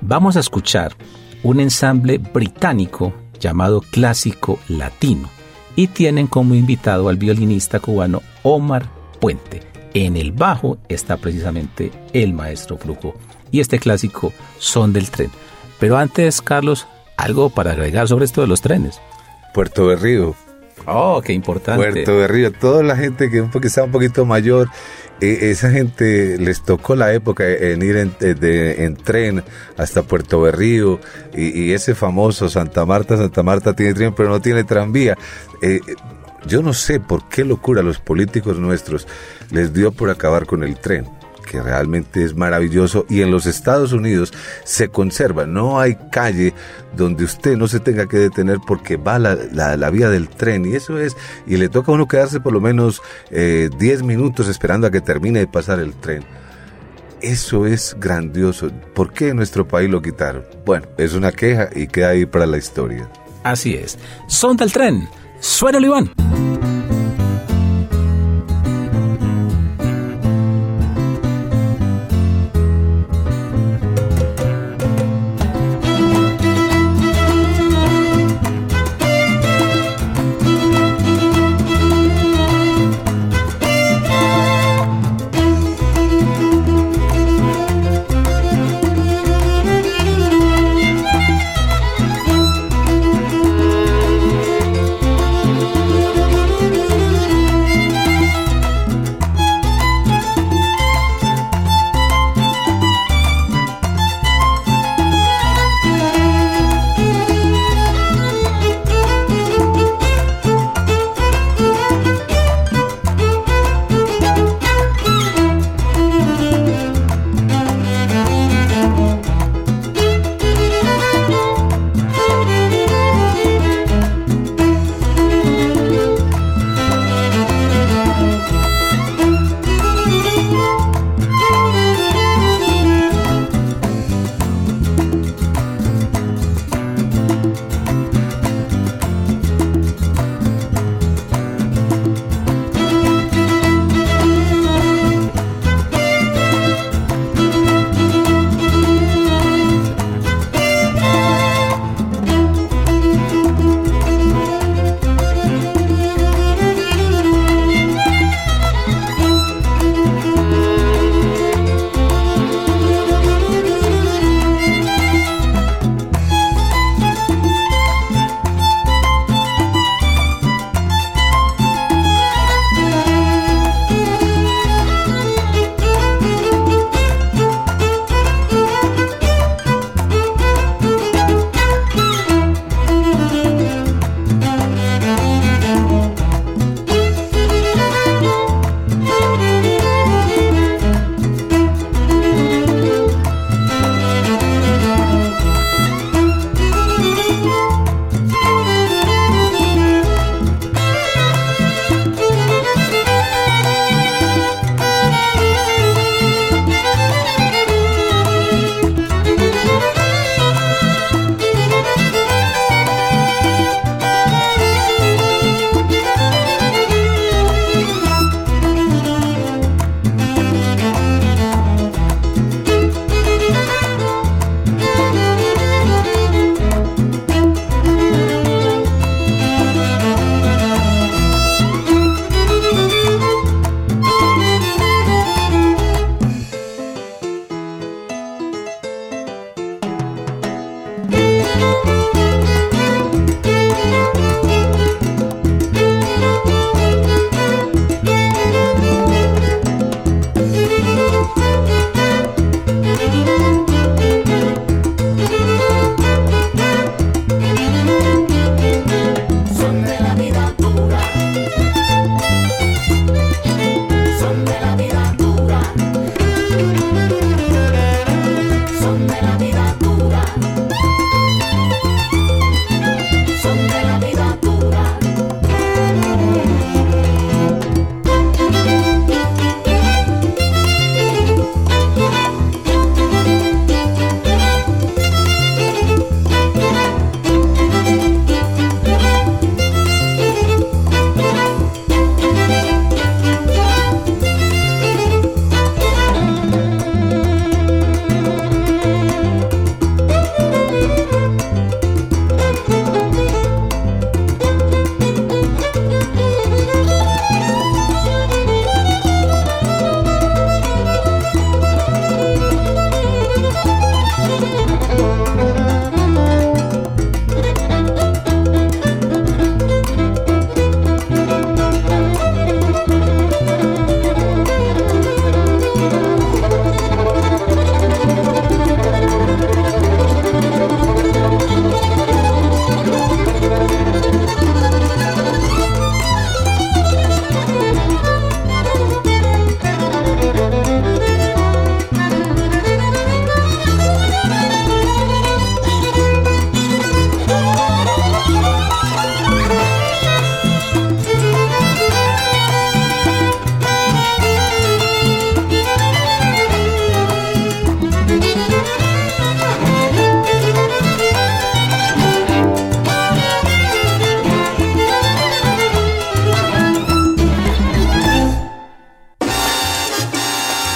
Vamos 0.02 0.38
a 0.38 0.40
escuchar 0.40 0.96
un 1.44 1.60
ensamble 1.60 2.18
británico 2.18 3.14
llamado 3.40 3.82
Clásico 3.82 4.58
Latino 4.70 5.30
y 5.76 5.86
tienen 5.86 6.26
como 6.26 6.56
invitado 6.56 7.10
al 7.10 7.18
violinista 7.18 7.80
cubano 7.80 8.24
Omar 8.42 8.90
Puente. 9.20 9.62
En 9.94 10.18
el 10.18 10.32
bajo 10.32 10.80
está 10.90 11.18
precisamente 11.18 11.92
el 12.12 12.34
maestro 12.34 12.78
Flujo 12.78 13.14
y 13.52 13.60
este 13.60 13.78
clásico 13.78 14.34
son 14.58 14.94
del 14.94 15.12
tren. 15.12 15.30
Pero 15.82 15.98
antes, 15.98 16.42
Carlos, 16.42 16.88
algo 17.18 17.50
para 17.50 17.72
agregar 17.72 18.08
sobre 18.08 18.24
esto 18.24 18.40
de 18.40 18.48
los 18.48 18.62
trenes. 18.62 19.02
Puerto 19.54 19.88
Berrío. 19.88 20.34
Oh, 20.88 21.22
qué 21.24 21.34
importante. 21.34 21.92
Puerto 21.92 22.16
Berrío. 22.18 22.52
Toda 22.54 22.84
la 22.84 22.96
gente 22.96 23.30
que, 23.30 23.42
un 23.42 23.52
está 23.64 23.84
un 23.84 23.92
poquito 23.92 24.26
mayor, 24.26 24.70
eh, 25.20 25.50
esa 25.52 25.70
gente 25.72 26.38
les 26.38 26.64
tocó 26.64 26.96
la 26.96 27.14
época 27.14 27.48
en 27.48 27.82
ir 27.82 27.98
en, 27.98 28.16
de- 28.20 28.86
en 28.86 28.96
tren 28.96 29.44
hasta 29.78 30.04
Puerto 30.04 30.40
Berrío 30.42 31.00
y, 31.36 31.60
y 31.66 31.74
ese 31.74 31.94
famoso 31.96 32.48
Santa 32.48 32.86
Marta, 32.86 33.18
Santa 33.18 33.44
Marta 33.44 33.76
tiene 33.76 33.94
tren 33.94 34.14
pero 34.16 34.30
no 34.30 34.40
tiene 34.42 34.64
tranvía. 34.64 35.18
Eh, 35.62 35.80
yo 36.46 36.64
no 36.64 36.74
sé 36.74 37.00
por 37.00 37.28
qué 37.30 37.44
locura 37.44 37.84
los 37.84 38.00
políticos 38.00 38.58
nuestros 38.58 39.08
les 39.52 39.74
dio 39.74 39.92
por 39.92 40.10
acabar 40.10 40.46
con 40.48 40.64
el 40.64 40.76
tren 40.78 41.08
que 41.52 41.62
realmente 41.62 42.24
es 42.24 42.34
maravilloso 42.34 43.06
y 43.10 43.22
en 43.22 43.30
los 43.30 43.46
Estados 43.46 43.92
Unidos 43.92 44.32
se 44.64 44.88
conserva, 44.88 45.46
no 45.46 45.82
hay 45.82 45.98
calle 46.10 46.54
donde 46.96 47.26
usted 47.26 47.58
no 47.58 47.68
se 47.68 47.82
tenga 47.82 48.08
que 48.08 48.16
detener 48.18 48.60
porque 48.66 48.96
va 48.96 49.20
la, 49.20 49.36
la- 49.52 49.90
vía 49.90 50.10
del 50.10 50.30
tren 50.30 50.66
y 50.66 50.76
eso 50.76 50.98
es, 50.98 51.18
y 51.46 51.58
le 51.58 51.68
toca 51.68 51.92
a 51.92 51.96
uno 51.96 52.08
quedarse 52.08 52.40
por 52.40 52.54
lo 52.54 52.62
menos 52.62 53.02
eh, 53.32 53.70
10 53.78 54.04
minutos 54.04 54.48
esperando 54.48 54.88
a 54.88 54.92
que 54.92 55.02
termine 55.02 55.40
de 55.40 55.48
pasar 55.48 55.80
el 55.82 55.94
tren. 55.94 56.24
Eso 57.22 57.66
es 57.66 57.98
grandioso. 58.00 58.72
¿Por 58.96 59.12
qué 59.12 59.28
en 59.30 59.36
nuestro 59.36 59.68
país 59.68 59.90
lo 59.90 60.02
quitaron? 60.02 60.44
Bueno, 60.66 60.88
es 60.98 61.14
una 61.14 61.34
queja 61.34 61.68
y 61.76 61.88
queda 61.88 62.10
ahí 62.10 62.26
para 62.26 62.46
la 62.46 62.58
historia. 62.58 63.10
Así 63.44 63.74
es. 63.76 63.98
Son 64.28 64.56
del 64.56 64.72
tren. 64.72 65.10
Suena 65.42 65.80
Iván. 65.86 66.12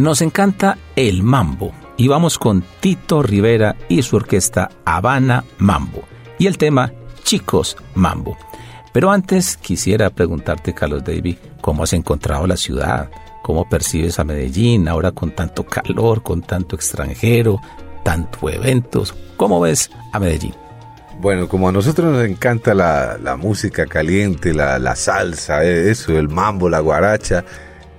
Nos 0.00 0.22
encanta 0.22 0.78
el 0.96 1.22
mambo 1.22 1.72
y 1.98 2.08
vamos 2.08 2.38
con 2.38 2.64
Tito 2.80 3.22
Rivera 3.22 3.76
y 3.86 4.00
su 4.00 4.16
orquesta 4.16 4.70
Habana 4.86 5.44
Mambo 5.58 6.04
y 6.38 6.46
el 6.46 6.56
tema 6.56 6.90
Chicos 7.22 7.76
Mambo. 7.94 8.38
Pero 8.94 9.10
antes 9.10 9.58
quisiera 9.58 10.08
preguntarte, 10.08 10.72
Carlos 10.72 11.04
David, 11.04 11.36
¿cómo 11.60 11.82
has 11.82 11.92
encontrado 11.92 12.46
la 12.46 12.56
ciudad? 12.56 13.10
¿Cómo 13.42 13.68
percibes 13.68 14.18
a 14.18 14.24
Medellín 14.24 14.88
ahora 14.88 15.12
con 15.12 15.32
tanto 15.32 15.66
calor, 15.66 16.22
con 16.22 16.40
tanto 16.40 16.76
extranjero, 16.76 17.60
tanto 18.02 18.48
eventos? 18.48 19.14
¿Cómo 19.36 19.60
ves 19.60 19.90
a 20.14 20.18
Medellín? 20.18 20.54
Bueno, 21.20 21.46
como 21.46 21.68
a 21.68 21.72
nosotros 21.72 22.10
nos 22.10 22.24
encanta 22.24 22.72
la, 22.72 23.18
la 23.18 23.36
música 23.36 23.84
caliente, 23.84 24.54
la, 24.54 24.78
la 24.78 24.96
salsa, 24.96 25.62
eh, 25.62 25.90
eso, 25.90 26.18
el 26.18 26.30
mambo, 26.30 26.70
la 26.70 26.80
guaracha, 26.80 27.44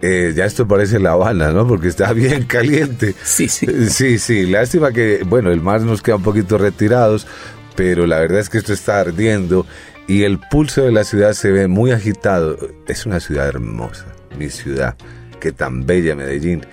eh, 0.02 0.34
ya 0.36 0.46
esto 0.46 0.68
parece 0.68 1.00
La 1.00 1.12
Habana, 1.12 1.52
¿no? 1.52 1.68
Porque 1.68 1.88
está 1.88 2.14
bien 2.14 2.44
caliente. 2.44 3.16
Sí, 3.24 3.48
sí. 3.48 3.68
Sí, 3.90 4.18
sí, 4.20 4.46
lástima 4.46 4.92
que, 4.92 5.24
bueno, 5.26 5.52
el 5.52 5.62
mar 5.62 5.82
nos 5.82 6.02
queda 6.02 6.16
un 6.16 6.24
poquito 6.24 6.58
retirados, 6.58 7.28
pero 7.76 8.08
la 8.08 8.20
verdad 8.20 8.40
es 8.40 8.50
que 8.50 8.58
esto 8.58 8.74
está 8.74 9.00
ardiendo 9.00 9.66
y 10.08 10.24
el 10.24 10.40
pulso 10.40 10.84
de 10.84 10.92
la 10.92 11.04
ciudad 11.04 11.34
se 11.34 11.52
ve 11.52 11.68
muy 11.68 11.92
agitado. 11.92 12.58
Es 12.88 13.06
una 13.06 13.20
ciudad 13.20 13.48
hermosa, 13.48 14.08
mi 14.38 14.50
ciudad, 14.50 14.96
que 15.40 15.52
tan 15.52 15.86
bella 15.86 16.16
Medellín. 16.16 16.66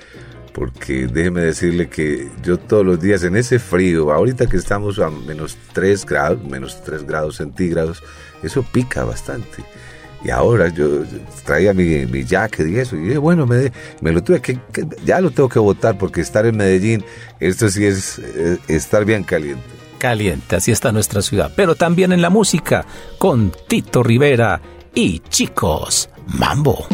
Porque 0.55 1.07
déjeme 1.07 1.43
decirle 1.43 1.89
que 1.89 2.29
yo 2.43 2.57
todos 2.57 2.85
los 2.85 3.01
días 3.01 3.23
en 3.23 3.37
ese 3.37 3.61
frío, 3.61 4.11
ahorita 4.11 4.47
que 4.47 4.57
estamos 4.57 4.99
a 4.99 5.09
menos 5.09 5.57
3 5.73 6.05
grados, 6.05 6.43
menos 6.43 6.83
3 6.83 7.07
grados 7.07 7.37
centígrados, 7.37 8.03
eso 8.43 8.65
pica 8.65 9.05
bastante. 9.05 9.63
Y 10.25 10.31
ahora 10.31 10.69
yo 10.69 11.05
traía 11.45 11.73
mi, 11.73 12.05
mi 12.07 12.25
jacket 12.25 12.67
y 12.69 12.79
eso, 12.79 12.97
y 12.97 13.17
bueno, 13.17 13.47
me, 13.47 13.71
me 14.01 14.11
lo 14.13 14.23
tuve 14.23 14.41
que, 14.43 14.59
que- 14.73 14.87
ya 15.05 15.21
lo 15.21 15.31
tengo 15.31 15.49
que 15.49 15.59
votar 15.61 15.97
porque 15.97 16.21
estar 16.21 16.45
en 16.47 16.57
Medellín, 16.57 17.05
esto 17.39 17.69
sí 17.69 17.85
es 17.87 18.19
eh, 18.19 18.59
estar 18.69 19.05
bien 19.05 19.23
caliente. 19.23 19.63
Caliente, 19.99 20.57
así 20.57 20.71
está 20.73 20.91
nuestra 20.93 21.23
ciudad, 21.23 21.53
pero 21.57 21.75
también 21.75 22.13
en 22.13 22.21
la 22.23 22.31
música, 22.31 22.85
con 23.19 23.53
Tito 23.69 24.03
Rivera 24.03 24.61
y 24.95 25.21
Chicos 25.29 26.09
Mambo. 26.27 26.87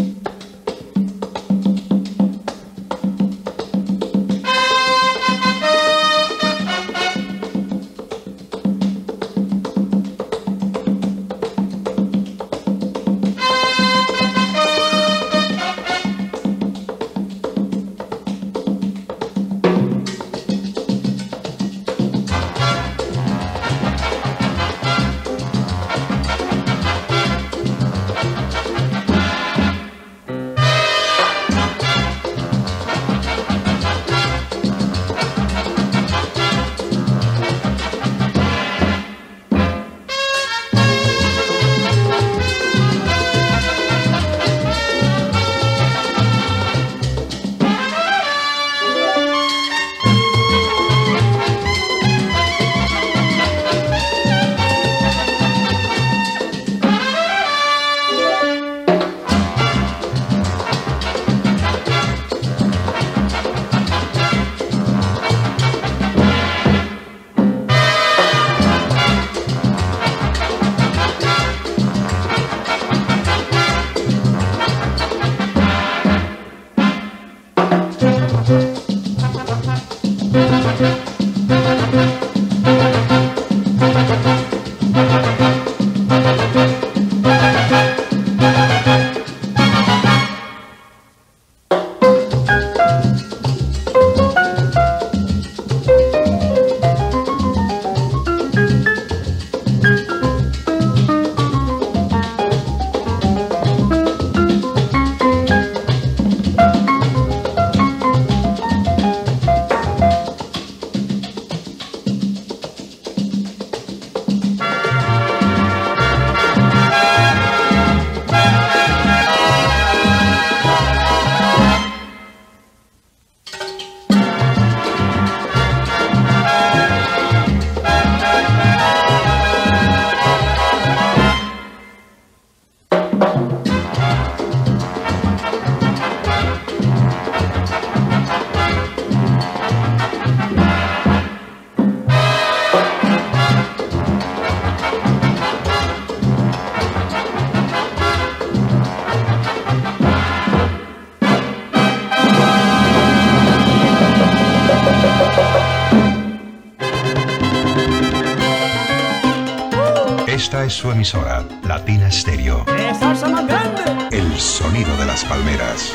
Su 160.84 160.90
emisora, 160.90 161.42
Latina 161.66 162.10
Stereo. 162.10 162.62
¡Qué 162.66 162.94
salsa 162.94 163.26
más 163.26 163.46
grande! 163.46 163.82
El 164.12 164.30
sonido 164.38 164.94
de 164.98 165.06
las 165.06 165.24
palmeras. 165.24 165.94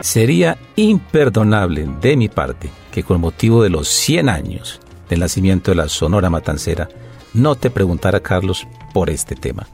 Sería 0.00 0.58
imperdonable 0.74 1.88
de 2.00 2.16
mi 2.16 2.28
parte 2.28 2.70
que 2.90 3.04
con 3.04 3.20
motivo 3.20 3.62
de 3.62 3.70
los 3.70 3.86
100 3.86 4.28
años 4.28 4.80
del 5.08 5.20
nacimiento 5.20 5.70
de 5.70 5.76
la 5.76 5.88
Sonora 5.88 6.28
Matancera 6.28 6.88
no 7.34 7.54
te 7.54 7.70
preguntara, 7.70 8.18
Carlos, 8.18 8.66
por 8.92 9.10
este 9.10 9.36
tema. 9.36 9.68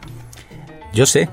Yo 0.92 1.06
sé 1.06 1.30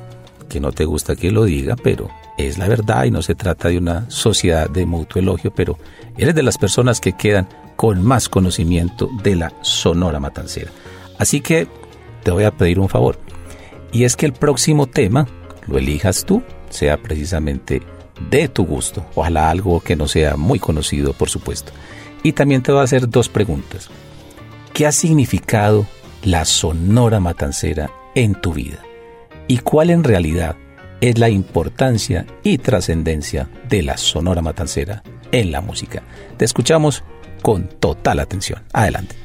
que 0.47 0.61
no 0.61 0.71
te 0.71 0.85
gusta 0.85 1.17
que 1.17 1.29
lo 1.29 1.43
diga, 1.43 1.75
pero 1.75 2.09
es 2.37 2.57
la 2.57 2.69
verdad 2.69 3.03
y 3.03 3.11
no 3.11 3.21
se 3.21 3.35
trata 3.35 3.67
de 3.67 3.77
una 3.77 4.09
sociedad 4.09 4.69
de 4.69 4.85
mutuo 4.85 5.21
elogio, 5.21 5.53
pero 5.53 5.77
eres 6.17 6.35
de 6.35 6.43
las 6.43 6.57
personas 6.57 7.01
que 7.01 7.11
quedan 7.11 7.49
con 7.75 8.03
más 8.03 8.29
conocimiento 8.29 9.09
de 9.23 9.35
la 9.35 9.53
Sonora 9.61 10.19
Matancera. 10.19 10.71
Así 11.17 11.41
que 11.41 11.67
te 12.23 12.31
voy 12.31 12.43
a 12.43 12.51
pedir 12.51 12.79
un 12.79 12.89
favor, 12.89 13.19
y 13.91 14.03
es 14.03 14.15
que 14.15 14.25
el 14.25 14.33
próximo 14.33 14.87
tema 14.87 15.27
lo 15.67 15.77
elijas 15.77 16.25
tú, 16.25 16.43
sea 16.69 16.97
precisamente 16.97 17.81
de 18.29 18.47
tu 18.47 18.65
gusto, 18.65 19.05
ojalá 19.15 19.49
algo 19.49 19.79
que 19.79 19.95
no 19.95 20.07
sea 20.07 20.35
muy 20.35 20.59
conocido, 20.59 21.13
por 21.13 21.29
supuesto. 21.29 21.71
Y 22.23 22.33
también 22.33 22.61
te 22.61 22.71
voy 22.71 22.81
a 22.81 22.85
hacer 22.85 23.09
dos 23.09 23.29
preguntas. 23.29 23.89
¿Qué 24.73 24.85
ha 24.85 24.91
significado 24.91 25.85
la 26.23 26.43
Sonora 26.43 27.19
Matancera 27.19 27.89
en 28.15 28.35
tu 28.35 28.53
vida? 28.53 28.79
¿Y 29.47 29.59
cuál 29.59 29.89
en 29.89 30.03
realidad 30.03 30.57
es 31.01 31.17
la 31.17 31.29
importancia 31.29 32.25
y 32.43 32.57
trascendencia 32.57 33.49
de 33.69 33.83
la 33.83 33.95
Sonora 33.95 34.41
Matancera 34.41 35.03
en 35.31 35.51
la 35.51 35.61
música? 35.61 36.03
Te 36.35 36.45
escuchamos 36.45 37.03
con 37.45 37.67
total 37.67 38.21
atención. 38.21 38.59
Adelante. 38.73 39.15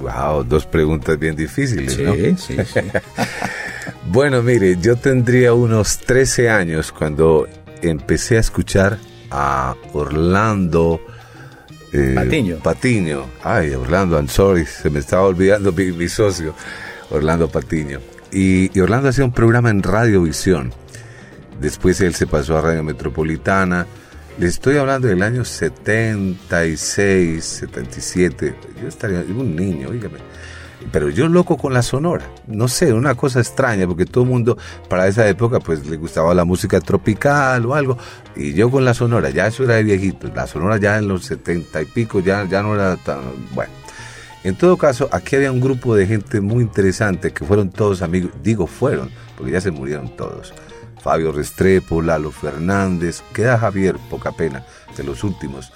Wow, 0.00 0.42
dos 0.42 0.64
preguntas 0.64 1.18
bien 1.18 1.36
difíciles, 1.36 1.98
¿no? 1.98 2.14
sí, 2.14 2.34
sí. 2.38 2.80
Bueno, 4.06 4.42
mire, 4.42 4.78
yo 4.80 4.96
tendría 4.96 5.52
unos 5.52 5.98
13 5.98 6.48
años 6.48 6.90
cuando 6.90 7.46
empecé 7.82 8.38
a 8.38 8.40
escuchar 8.40 8.96
a 9.30 9.74
Orlando 9.92 10.98
eh, 11.92 12.12
Patiño. 12.14 12.56
Patiño. 12.56 13.26
Ay, 13.44 13.74
Orlando, 13.74 14.16
I'm 14.16 14.28
sorry, 14.28 14.64
se 14.64 14.88
me 14.88 15.00
estaba 15.00 15.24
olvidando 15.24 15.70
mi, 15.70 15.92
mi 15.92 16.08
socio, 16.08 16.54
Orlando 17.10 17.50
Patiño. 17.50 18.00
Y, 18.32 18.74
y 18.74 18.80
Orlando 18.80 19.10
hacía 19.10 19.26
un 19.26 19.32
programa 19.32 19.68
en 19.68 19.82
Radiovisión. 19.82 20.72
Después 21.60 22.00
él 22.00 22.14
se 22.14 22.26
pasó 22.26 22.56
a 22.56 22.62
Radio 22.62 22.82
Metropolitana. 22.82 23.86
Le 24.38 24.46
estoy 24.46 24.76
hablando 24.76 25.08
del 25.08 25.20
año 25.24 25.44
76, 25.44 27.44
77. 27.44 28.54
Yo 28.80 28.86
estaría 28.86 29.18
un 29.18 29.56
niño, 29.56 29.90
dígame. 29.90 30.18
Pero 30.92 31.08
yo 31.08 31.26
loco 31.26 31.56
con 31.56 31.74
la 31.74 31.82
sonora. 31.82 32.24
No 32.46 32.68
sé, 32.68 32.92
una 32.92 33.16
cosa 33.16 33.40
extraña, 33.40 33.88
porque 33.88 34.06
todo 34.06 34.22
el 34.22 34.30
mundo 34.30 34.56
para 34.88 35.08
esa 35.08 35.28
época 35.28 35.58
pues 35.58 35.84
le 35.88 35.96
gustaba 35.96 36.34
la 36.34 36.44
música 36.44 36.80
tropical 36.80 37.66
o 37.66 37.74
algo. 37.74 37.98
Y 38.36 38.54
yo 38.54 38.70
con 38.70 38.84
la 38.84 38.94
sonora, 38.94 39.30
ya 39.30 39.48
eso 39.48 39.64
era 39.64 39.74
de 39.74 39.82
viejito. 39.82 40.30
La 40.32 40.46
sonora 40.46 40.76
ya 40.76 40.98
en 40.98 41.08
los 41.08 41.24
70 41.24 41.82
y 41.82 41.86
pico 41.86 42.20
ya, 42.20 42.44
ya 42.44 42.62
no 42.62 42.76
era 42.76 42.96
tan... 42.96 43.18
Bueno. 43.56 43.72
En 44.44 44.54
todo 44.54 44.76
caso, 44.76 45.08
aquí 45.10 45.34
había 45.34 45.50
un 45.50 45.60
grupo 45.60 45.96
de 45.96 46.06
gente 46.06 46.40
muy 46.40 46.62
interesante 46.62 47.32
que 47.32 47.44
fueron 47.44 47.70
todos 47.70 48.02
amigos. 48.02 48.30
Digo 48.40 48.68
fueron, 48.68 49.10
porque 49.36 49.50
ya 49.50 49.60
se 49.60 49.72
murieron 49.72 50.16
todos. 50.16 50.54
Fabio 51.02 51.32
Restrepo, 51.32 52.02
Lalo 52.02 52.30
Fernández, 52.30 53.22
queda 53.32 53.58
Javier, 53.58 53.96
poca 54.10 54.32
pena, 54.32 54.64
de 54.96 55.04
los 55.04 55.24
últimos. 55.24 55.72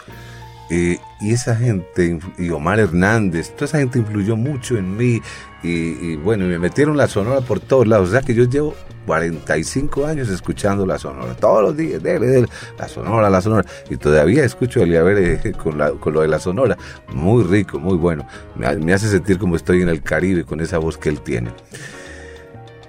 Eh, 0.70 0.98
y 1.20 1.32
esa 1.32 1.54
gente, 1.54 2.18
y 2.38 2.48
Omar 2.50 2.80
Hernández, 2.80 3.50
toda 3.54 3.66
esa 3.66 3.78
gente 3.78 3.98
influyó 3.98 4.36
mucho 4.36 4.76
en 4.78 4.96
mí. 4.96 5.20
Y, 5.62 5.68
y 5.68 6.16
bueno, 6.16 6.46
me 6.46 6.58
metieron 6.58 6.96
la 6.96 7.08
sonora 7.08 7.40
por 7.42 7.60
todos 7.60 7.86
lados. 7.86 8.08
O 8.08 8.12
sea 8.12 8.22
que 8.22 8.34
yo 8.34 8.44
llevo 8.44 8.74
45 9.06 10.06
años 10.06 10.28
escuchando 10.30 10.86
la 10.86 10.98
sonora. 10.98 11.34
Todos 11.34 11.62
los 11.62 11.76
días, 11.76 12.02
dele, 12.02 12.26
dele, 12.26 12.48
la 12.78 12.88
sonora, 12.88 13.28
la 13.28 13.42
sonora. 13.42 13.68
Y 13.90 13.96
todavía 13.98 14.44
escucho 14.44 14.80
con, 15.62 15.76
la- 15.78 15.90
con 15.92 16.14
lo 16.14 16.22
de 16.22 16.28
la 16.28 16.38
sonora. 16.38 16.78
Muy 17.12 17.44
rico, 17.44 17.78
muy 17.78 17.98
bueno. 17.98 18.26
Me, 18.56 18.74
me 18.76 18.94
hace 18.94 19.08
sentir 19.08 19.38
como 19.38 19.56
estoy 19.56 19.82
en 19.82 19.88
el 19.90 20.02
Caribe 20.02 20.44
con 20.44 20.60
esa 20.60 20.78
voz 20.78 20.96
que 20.96 21.10
él 21.10 21.20
tiene. 21.20 21.50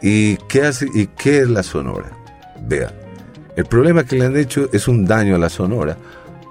¿Y 0.02 0.38
qué, 0.48 0.64
hace, 0.64 0.88
¿Y 0.94 1.08
qué 1.08 1.40
es 1.40 1.50
la 1.50 1.64
sonora? 1.64 2.12
Vea, 2.66 2.94
el 3.56 3.66
problema 3.66 4.04
que 4.04 4.16
le 4.16 4.26
han 4.26 4.38
hecho 4.38 4.70
es 4.72 4.88
un 4.88 5.06
daño 5.06 5.36
a 5.36 5.40
la 5.40 5.50
sonora 5.50 5.98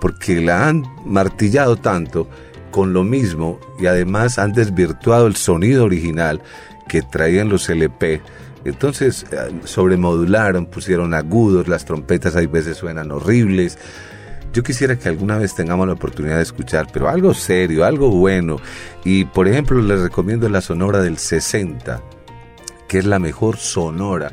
porque 0.01 0.41
la 0.41 0.69
han 0.69 0.85
martillado 1.07 1.77
tanto 1.77 2.29
con 2.71 2.93
lo 2.93 3.05
mismo 3.05 3.61
y 3.79 3.87
además 3.87 4.39
han 4.39 4.53
desvirtuado 4.53 5.27
el 5.27 5.37
sonido 5.37 5.85
original 5.85 6.43
que 6.89 7.03
traían 7.03 7.49
los 7.49 7.69
LP. 7.69 8.21
Entonces 8.65 9.25
eh, 9.31 9.37
sobremodularon, 9.65 10.67
pusieron 10.67 11.15
agudos, 11.15 11.69
las 11.69 11.85
trompetas 11.85 12.37
hay 12.37 12.47
veces 12.47 12.77
suenan 12.77 13.11
horribles. 13.11 13.79
Yo 14.53 14.63
quisiera 14.63 14.99
que 14.99 15.09
alguna 15.09 15.39
vez 15.39 15.55
tengamos 15.55 15.87
la 15.87 15.95
oportunidad 15.95 16.37
de 16.37 16.43
escuchar, 16.43 16.87
pero 16.93 17.09
algo 17.09 17.33
serio, 17.33 17.85
algo 17.85 18.11
bueno. 18.11 18.59
Y 19.05 19.25
por 19.25 19.49
ejemplo 19.49 19.81
les 19.81 20.01
recomiendo 20.01 20.49
la 20.49 20.61
sonora 20.61 21.01
del 21.01 21.19
60, 21.19 22.03
que 22.89 22.99
es 22.99 23.07
la 23.07 23.19
mejor 23.19 23.57
sonora 23.57 24.33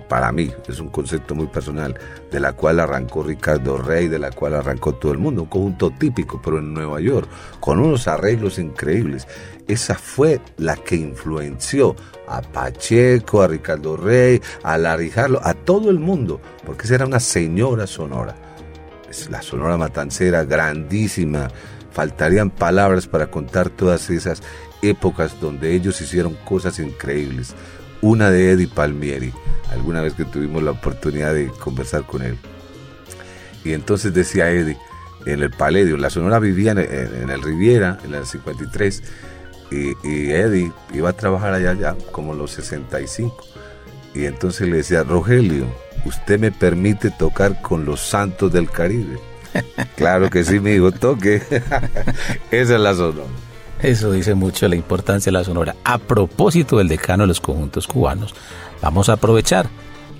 para 0.00 0.32
mí, 0.32 0.50
es 0.68 0.80
un 0.80 0.88
concepto 0.88 1.34
muy 1.34 1.46
personal, 1.46 1.98
de 2.30 2.40
la 2.40 2.52
cual 2.52 2.80
arrancó 2.80 3.22
Ricardo 3.22 3.76
Rey, 3.76 4.08
de 4.08 4.18
la 4.18 4.30
cual 4.30 4.54
arrancó 4.54 4.94
todo 4.94 5.12
el 5.12 5.18
mundo, 5.18 5.42
un 5.42 5.48
conjunto 5.48 5.90
típico, 5.90 6.40
pero 6.42 6.58
en 6.58 6.74
Nueva 6.74 7.00
York, 7.00 7.28
con 7.60 7.78
unos 7.78 8.08
arreglos 8.08 8.58
increíbles. 8.58 9.26
Esa 9.66 9.94
fue 9.94 10.40
la 10.58 10.76
que 10.76 10.96
influenció 10.96 11.96
a 12.28 12.42
Pacheco, 12.42 13.42
a 13.42 13.48
Ricardo 13.48 13.96
Rey, 13.96 14.40
a 14.62 14.76
Larry 14.78 15.12
a 15.16 15.54
todo 15.54 15.90
el 15.90 15.98
mundo, 15.98 16.40
porque 16.64 16.84
esa 16.84 16.96
era 16.96 17.06
una 17.06 17.20
señora 17.20 17.86
sonora. 17.86 18.34
Es 19.08 19.30
la 19.30 19.42
sonora 19.42 19.76
matancera, 19.76 20.44
grandísima. 20.44 21.48
Faltarían 21.92 22.50
palabras 22.50 23.06
para 23.06 23.30
contar 23.30 23.70
todas 23.70 24.10
esas 24.10 24.42
épocas 24.82 25.40
donde 25.40 25.72
ellos 25.72 26.00
hicieron 26.00 26.34
cosas 26.44 26.78
increíbles. 26.78 27.54
Una 28.04 28.30
de 28.30 28.50
Eddie 28.52 28.68
Palmieri, 28.68 29.32
alguna 29.70 30.02
vez 30.02 30.12
que 30.12 30.26
tuvimos 30.26 30.62
la 30.62 30.72
oportunidad 30.72 31.32
de 31.32 31.48
conversar 31.48 32.04
con 32.06 32.20
él. 32.20 32.36
Y 33.64 33.72
entonces 33.72 34.12
decía 34.12 34.50
Eddie, 34.50 34.76
en 35.24 35.42
el 35.42 35.50
Paledio, 35.50 35.96
la 35.96 36.10
Sonora 36.10 36.38
vivía 36.38 36.72
en, 36.72 36.78
en- 36.80 37.22
en 37.22 37.30
el 37.30 37.42
Riviera, 37.42 37.96
en 38.04 38.12
el 38.12 38.26
53, 38.26 39.02
y, 39.70 39.92
y 40.06 40.30
Eddie 40.32 40.70
iba 40.92 41.08
a 41.08 41.12
trabajar 41.14 41.54
allá 41.54 41.72
ya 41.72 41.96
como 42.12 42.34
los 42.34 42.50
65. 42.50 43.34
Y 44.14 44.26
entonces 44.26 44.68
le 44.68 44.76
decía, 44.76 45.02
Rogelio, 45.02 45.66
usted 46.04 46.38
me 46.38 46.52
permite 46.52 47.10
tocar 47.10 47.62
con 47.62 47.86
los 47.86 48.00
santos 48.02 48.52
del 48.52 48.70
Caribe. 48.70 49.18
claro 49.96 50.28
que 50.28 50.44
sí, 50.44 50.60
mi 50.60 50.72
hijo, 50.72 50.92
toque. 50.92 51.36
Esa 52.50 52.74
es 52.74 52.80
la 52.80 52.92
Sonora. 52.94 53.24
Eso 53.82 54.12
dice 54.12 54.34
mucho 54.34 54.68
la 54.68 54.76
importancia 54.76 55.30
de 55.30 55.38
la 55.38 55.44
sonora. 55.44 55.76
A 55.84 55.98
propósito 55.98 56.78
del 56.78 56.88
decano 56.88 57.24
de 57.24 57.28
los 57.28 57.40
conjuntos 57.40 57.86
cubanos, 57.86 58.34
vamos 58.80 59.08
a 59.08 59.14
aprovechar 59.14 59.68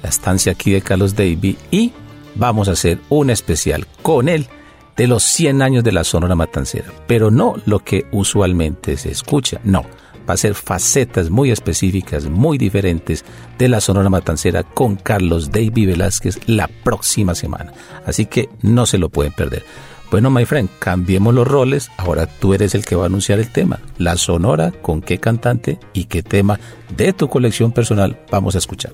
la 0.02 0.09
estancia 0.09 0.52
aquí 0.52 0.72
de 0.72 0.82
Carlos 0.82 1.16
Davy 1.16 1.57
y 1.70 1.92
vamos 2.34 2.68
a 2.68 2.72
hacer 2.72 2.98
un 3.09 3.30
especial 3.30 3.86
con 4.02 4.28
él 4.28 4.48
de 4.96 5.07
los 5.07 5.24
100 5.24 5.62
años 5.62 5.84
de 5.84 5.92
la 5.92 6.05
Sonora 6.05 6.34
Matancera. 6.34 6.92
Pero 7.07 7.30
no 7.30 7.55
lo 7.66 7.80
que 7.80 8.07
usualmente 8.12 8.96
se 8.96 9.11
escucha, 9.11 9.61
no. 9.64 9.84
Va 10.28 10.34
a 10.34 10.38
ser 10.38 10.55
facetas 10.55 11.28
muy 11.28 11.50
específicas, 11.50 12.26
muy 12.26 12.57
diferentes 12.57 13.24
de 13.59 13.68
la 13.68 13.80
Sonora 13.80 14.09
Matancera 14.09 14.62
con 14.62 14.96
Carlos 14.96 15.50
Davy 15.50 15.86
Velázquez 15.86 16.40
la 16.46 16.68
próxima 16.68 17.34
semana. 17.34 17.72
Así 18.07 18.26
que 18.26 18.48
no 18.62 18.86
se 18.86 18.98
lo 18.98 19.11
pueden 19.11 19.32
perder. 19.32 19.64
Bueno, 20.11 20.30
my 20.30 20.44
friend, 20.44 20.68
cambiemos 20.78 21.34
los 21.34 21.46
roles. 21.48 21.90
Ahora 21.96 22.26
tú 22.26 22.55
eres 22.55 22.74
el 22.74 22.84
que 22.84 22.94
va 22.94 23.05
a 23.05 23.07
anunciar 23.07 23.38
el 23.40 23.50
tema. 23.50 23.80
La 23.98 24.16
sonora, 24.16 24.72
con 24.82 25.00
qué 25.02 25.18
cantante 25.18 25.78
y 25.92 26.05
qué 26.05 26.22
tema 26.22 26.61
de 26.96 27.12
tu 27.12 27.28
colección 27.28 27.72
personal 27.72 28.18
vamos 28.30 28.55
a 28.55 28.59
escuchar. 28.59 28.92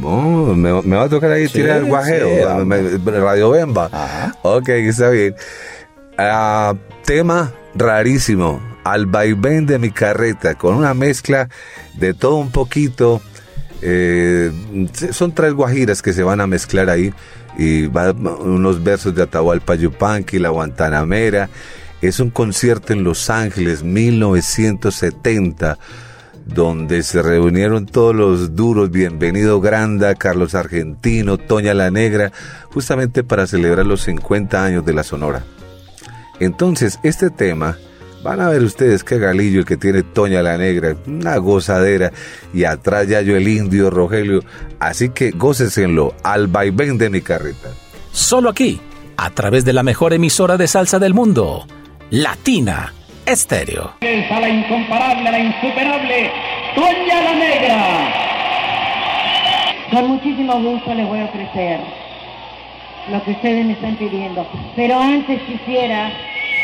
No, 0.00 0.54
me, 0.54 0.80
me 0.82 0.96
va 0.96 1.04
a 1.04 1.08
tocar 1.08 1.32
ahí 1.32 1.46
Sí, 1.48 1.54
tirar 1.54 1.78
el 1.78 1.86
sí, 1.86 2.64
me- 2.66 3.18
Radio 3.18 3.50
Bemba. 3.50 3.88
Ajá. 3.90 4.36
Ok, 4.42 4.68
está 4.68 5.10
bien. 5.10 5.34
Ah, 6.18 6.74
tema 7.04 7.52
rarísimo, 7.74 8.60
al 8.84 9.06
vaivén 9.06 9.66
de 9.66 9.78
mi 9.78 9.90
carreta, 9.90 10.54
con 10.56 10.74
una 10.74 10.94
mezcla 10.94 11.48
de 11.94 12.14
todo 12.14 12.36
un 12.36 12.50
poquito. 12.50 13.20
eh, 13.80 14.50
son 15.12 15.32
tres 15.32 15.52
guajiras 15.54 16.02
que 16.02 16.12
se 16.12 16.22
van 16.24 16.40
a 16.40 16.46
mezclar 16.48 16.90
ahí 16.90 17.12
y 17.58 17.86
va 17.88 18.12
unos 18.12 18.82
versos 18.82 19.14
de 19.14 19.24
Atahualpa 19.24 19.74
Yupanqui, 19.74 20.38
la 20.38 20.48
Guantanamera. 20.48 21.50
Es 22.00 22.20
un 22.20 22.30
concierto 22.30 22.94
en 22.94 23.04
Los 23.04 23.28
Ángeles, 23.28 23.82
1970 23.82 25.78
donde 26.46 27.02
se 27.02 27.20
reunieron 27.20 27.84
todos 27.84 28.14
los 28.14 28.56
duros, 28.56 28.90
bienvenido 28.90 29.60
Granda, 29.60 30.14
Carlos 30.14 30.54
Argentino, 30.54 31.36
Toña 31.36 31.74
la 31.74 31.90
Negra, 31.90 32.32
justamente 32.72 33.22
para 33.22 33.46
celebrar 33.46 33.84
los 33.84 34.02
50 34.02 34.64
años 34.64 34.84
de 34.86 34.94
la 34.94 35.02
Sonora. 35.02 35.44
Entonces, 36.40 36.98
este 37.02 37.28
tema, 37.30 37.76
van 38.22 38.40
a 38.40 38.48
ver 38.48 38.62
ustedes 38.62 39.04
qué 39.04 39.18
galillo 39.18 39.60
el 39.60 39.66
que 39.66 39.76
tiene 39.76 40.02
Toña 40.02 40.42
la 40.42 40.56
Negra, 40.56 40.96
una 41.06 41.36
gozadera, 41.36 42.12
y 42.52 42.64
atrás 42.64 43.06
ya 43.08 43.20
yo 43.20 43.36
el 43.36 43.48
indio 43.48 43.90
Rogelio, 43.90 44.42
así 44.80 45.10
que 45.10 45.30
gócesenlo 45.30 46.14
al 46.22 46.46
vaivén 46.46 46.98
de 46.98 47.10
mi 47.10 47.20
carreta. 47.20 47.68
Solo 48.12 48.50
aquí, 48.50 48.80
a 49.16 49.30
través 49.30 49.64
de 49.64 49.72
la 49.72 49.82
mejor 49.82 50.12
emisora 50.12 50.56
de 50.56 50.66
salsa 50.66 50.98
del 50.98 51.14
mundo, 51.14 51.66
Latina 52.10 52.92
Estéreo. 53.26 53.92
a 54.00 54.40
la 54.40 54.48
incomparable, 54.48 55.28
a 55.28 55.32
la 55.32 55.38
insuperable 55.38 56.30
Toña 56.74 57.22
la 57.22 57.34
Negra. 57.34 58.28
Con 59.90 60.08
muchísimo 60.08 60.60
gusto 60.60 60.94
les 60.94 61.06
voy 61.06 61.20
a 61.20 61.24
ofrecer 61.24 61.80
lo 63.10 63.22
que 63.24 63.30
ustedes 63.32 63.66
me 63.66 63.72
están 63.72 63.96
pidiendo. 63.96 64.46
Pero 64.76 64.98
antes 65.00 65.40
quisiera 65.42 66.10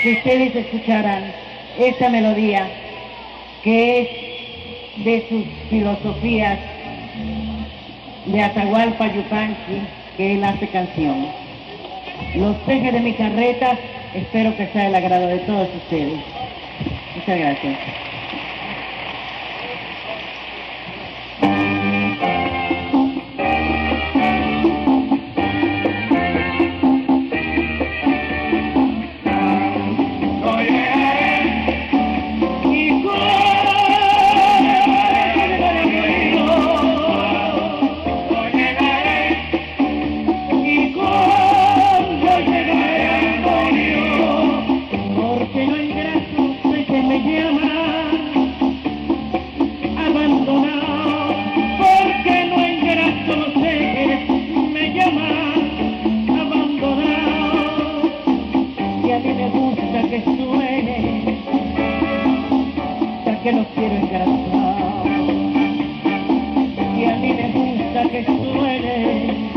que 0.03 0.13
ustedes 0.13 0.55
escucharan 0.57 1.44
esta 1.79 2.09
melodía 2.09 2.68
que 3.62 4.01
es 4.01 5.05
de 5.05 5.27
sus 5.29 5.45
filosofías 5.70 6.59
de 8.27 8.43
Atahualpa 8.43 9.12
Yupanqui, 9.12 9.83
que 10.16 10.35
él 10.35 10.45
hace 10.45 10.68
canción. 10.68 11.27
Los 12.37 12.57
peces 12.59 12.93
de 12.93 13.01
mi 13.01 13.12
carreta, 13.14 13.79
espero 14.14 14.57
que 14.57 14.66
sea 14.68 14.89
el 14.89 14.95
agrado 14.95 15.27
de 15.29 15.39
todos 15.41 15.68
ustedes. 15.75 16.20
Muchas 17.16 17.39
gracias. 17.39 18.14
Quiero 63.75 63.95
engrasar. 63.97 65.07
Y 66.97 67.05
a 67.05 67.16
mí 67.16 67.33
me 67.33 67.49
gusta 67.53 68.03
que 68.11 68.25
suene, 68.25 69.51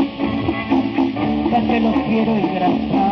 porque 1.50 1.80
los 1.80 1.94
quiero 2.06 2.36
engrasar. 2.36 3.07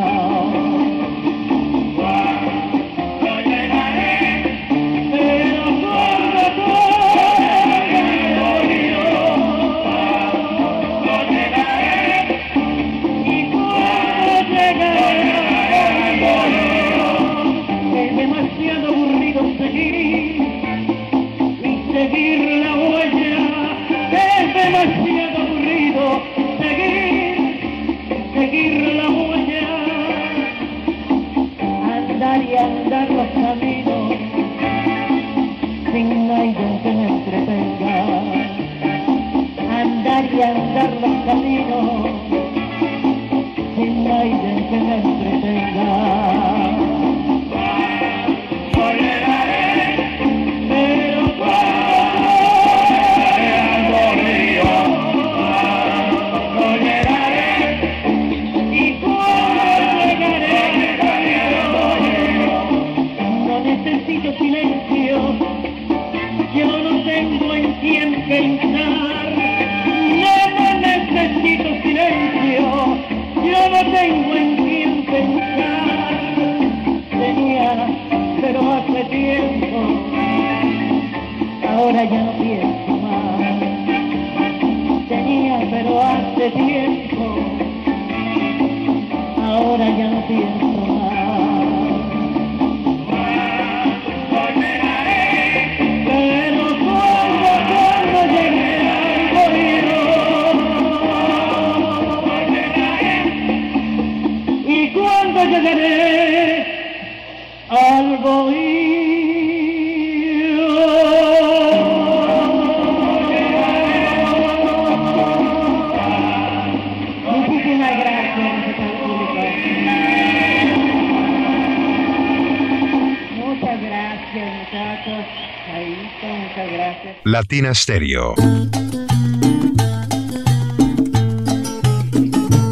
Muchas 126.57 126.73
gracias. 126.73 127.17
Latina 127.25 127.75
Stereo. 127.75 128.35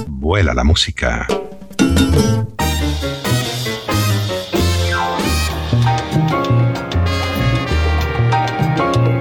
Vuela 0.09 0.55
la 0.55 0.65
música. 0.65 1.27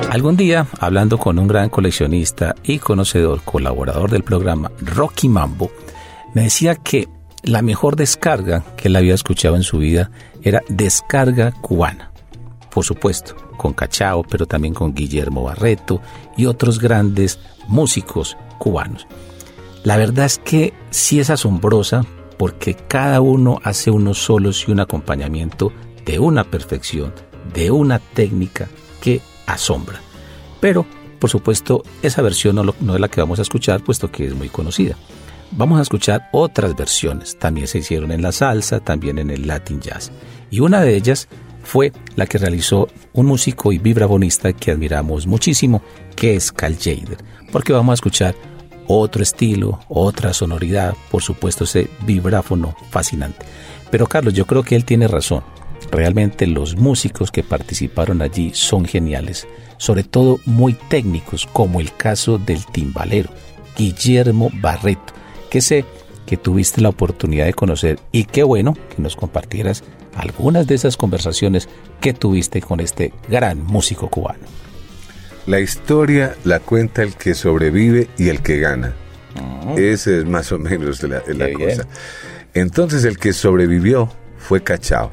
Algún 0.09 0.38
día, 0.38 0.68
hablando 0.80 1.18
con 1.18 1.39
un 1.39 1.47
gran 1.47 1.70
coleccionista 1.70 2.55
y 2.64 2.78
conocedor, 2.78 3.41
colaborador 3.41 4.11
del 4.11 4.24
programa, 4.24 4.72
Rocky 4.80 5.28
Mambo, 5.28 5.72
me 6.36 6.43
decía 6.43 6.76
que 6.76 7.09
la 7.41 7.61
mejor 7.61 7.95
descarga 7.95 8.64
que 8.78 8.88
él 8.88 8.95
había 8.95 9.16
escuchado 9.16 9.55
en 9.55 9.64
su 9.64 9.80
vida 9.80 10.11
era 10.43 10.61
descarga 10.70 11.51
cubana. 11.51 12.12
Por 12.74 12.84
supuesto, 12.86 13.36
con 13.57 13.74
Cachao, 13.74 14.24
pero 14.24 14.45
también 14.45 14.74
con 14.74 14.93
Guillermo 14.95 15.43
Barreto 15.43 16.01
y 16.36 16.45
otros 16.47 16.80
grandes 16.80 17.39
músicos 17.67 18.36
cubanos. 18.57 19.05
La 19.84 19.97
verdad 19.97 20.26
es 20.26 20.39
que 20.39 20.74
sí 20.89 21.19
es 21.19 21.30
asombrosa 21.30 22.05
porque 22.38 22.74
cada 22.74 23.21
uno 23.21 23.59
hace 23.63 23.91
unos 23.91 24.17
solos 24.17 24.65
y 24.67 24.71
un 24.71 24.80
acompañamiento 24.80 25.71
de 26.05 26.19
una 26.19 26.43
perfección, 26.45 27.13
de 27.53 27.69
una 27.69 27.99
técnica 27.99 28.67
que 29.01 29.21
asombra. 29.45 29.99
Pero, 30.59 30.86
por 31.19 31.30
supuesto, 31.30 31.84
esa 32.01 32.21
versión 32.21 32.55
no, 32.55 32.63
lo- 32.63 32.76
no 32.82 32.95
es 32.95 33.01
la 33.01 33.07
que 33.09 33.21
vamos 33.21 33.39
a 33.39 33.43
escuchar, 33.43 33.84
puesto 33.84 34.11
que 34.11 34.26
es 34.26 34.34
muy 34.34 34.49
conocida. 34.49 34.95
Vamos 35.51 35.78
a 35.78 35.84
escuchar 35.84 36.30
otras 36.32 36.76
versiones. 36.76 37.38
También 37.38 37.67
se 37.67 37.78
hicieron 37.80 38.11
en 38.11 38.21
la 38.24 38.32
salsa, 38.32 38.80
también 38.80 39.19
en 39.19 39.30
el 39.30 39.45
Latin 39.45 39.80
Jazz. 39.80 40.11
Y 40.49 40.61
una 40.61 40.82
de 40.82 40.95
ellas 40.95 41.28
fue 41.64 41.91
la 42.16 42.26
que 42.26 42.38
realizó 42.38 42.88
un 43.14 43.26
músico 43.26 43.72
y 43.72 43.78
vibrafonista 43.78 44.53
que 44.53 44.72
admiramos 44.72 45.26
muchísimo, 45.26 45.82
que 46.16 46.36
es 46.36 46.51
Cal 46.51 46.78
Jader. 46.78 47.18
Porque 47.51 47.74
vamos 47.74 47.93
a 47.93 47.95
escuchar 47.95 48.36
otro 48.88 49.24
estilo, 49.24 49.80
otra 49.88 50.34
sonoridad, 50.34 50.95
por 51.09 51.22
supuesto 51.22 51.64
ese 51.64 51.89
vibráfono 52.05 52.76
fascinante. 52.91 53.45
Pero 53.89 54.07
Carlos, 54.07 54.34
yo 54.34 54.45
creo 54.45 54.64
que 54.64 54.76
él 54.76 54.86
tiene 54.86 55.07
razón. 55.07 55.43
Realmente 55.91 56.47
los 56.47 56.76
músicos 56.76 57.32
que 57.32 57.43
participaron 57.43 58.22
allí 58.22 58.51
son 58.53 58.86
geniales, 58.86 59.47
sobre 59.78 60.03
todo 60.03 60.39
muy 60.45 60.74
técnicos, 60.74 61.45
como 61.45 61.80
el 61.80 61.93
caso 61.95 62.38
del 62.38 62.66
timbalero, 62.66 63.30
Guillermo 63.78 64.49
Barreto, 64.55 65.14
que 65.49 65.61
sé 65.61 65.86
que 66.34 66.38
tuviste 66.38 66.82
la 66.82 66.90
oportunidad 66.90 67.46
de 67.46 67.54
conocer 67.54 68.00
y 68.12 68.26
qué 68.26 68.42
bueno 68.42 68.74
que 68.74 69.04
nos 69.04 69.16
compartieras 69.16 69.84
algunas 70.16 70.66
de 70.66 70.74
esas 70.74 70.98
conversaciones 70.98 71.70
que 72.02 72.12
tuviste 72.12 72.60
con 72.60 72.80
este 72.80 73.14
gran 73.30 73.64
músico 73.64 74.10
cubano. 74.10 74.40
La 75.46 75.60
historia 75.60 76.36
la 76.44 76.60
cuenta 76.60 77.04
el 77.04 77.14
que 77.14 77.36
sobrevive 77.36 78.08
y 78.18 78.30
el 78.30 78.42
que 78.42 78.58
gana. 78.58 78.96
Ese 79.78 80.18
es 80.18 80.26
más 80.26 80.52
o 80.52 80.58
menos 80.58 81.04
la, 81.04 81.22
la 81.28 81.54
cosa. 81.54 81.88
Entonces 82.56 83.06
el 83.06 83.20
que 83.20 83.32
sobrevivió 83.32 84.10
fue 84.40 84.64
Cachao. 84.64 85.12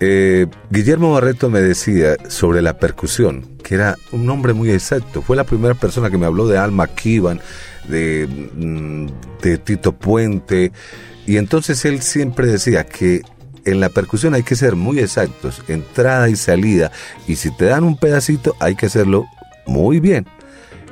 Eh, 0.00 0.48
Guillermo 0.70 1.12
Barreto 1.12 1.50
me 1.50 1.60
decía 1.60 2.16
sobre 2.28 2.62
la 2.62 2.78
percusión, 2.78 3.46
que 3.62 3.76
era 3.76 3.96
un 4.10 4.26
nombre 4.26 4.54
muy 4.54 4.72
exacto. 4.72 5.22
Fue 5.22 5.36
la 5.36 5.44
primera 5.44 5.74
persona 5.74 6.10
que 6.10 6.18
me 6.18 6.26
habló 6.26 6.48
de 6.48 6.58
Alma 6.58 6.88
Kivan, 6.88 7.40
de, 7.88 8.26
mm, 8.26 9.06
de 9.42 9.58
Tito 9.58 9.92
Puente. 9.92 10.72
Y 11.26 11.36
entonces 11.36 11.84
él 11.84 12.02
siempre 12.02 12.46
decía 12.46 12.84
que 12.84 13.22
en 13.64 13.80
la 13.80 13.88
percusión 13.88 14.34
hay 14.34 14.42
que 14.42 14.56
ser 14.56 14.76
muy 14.76 14.98
exactos, 14.98 15.62
entrada 15.68 16.28
y 16.28 16.36
salida. 16.36 16.90
Y 17.26 17.36
si 17.36 17.50
te 17.50 17.66
dan 17.66 17.84
un 17.84 17.96
pedacito, 17.96 18.56
hay 18.58 18.74
que 18.74 18.86
hacerlo 18.86 19.26
muy 19.66 20.00
bien. 20.00 20.26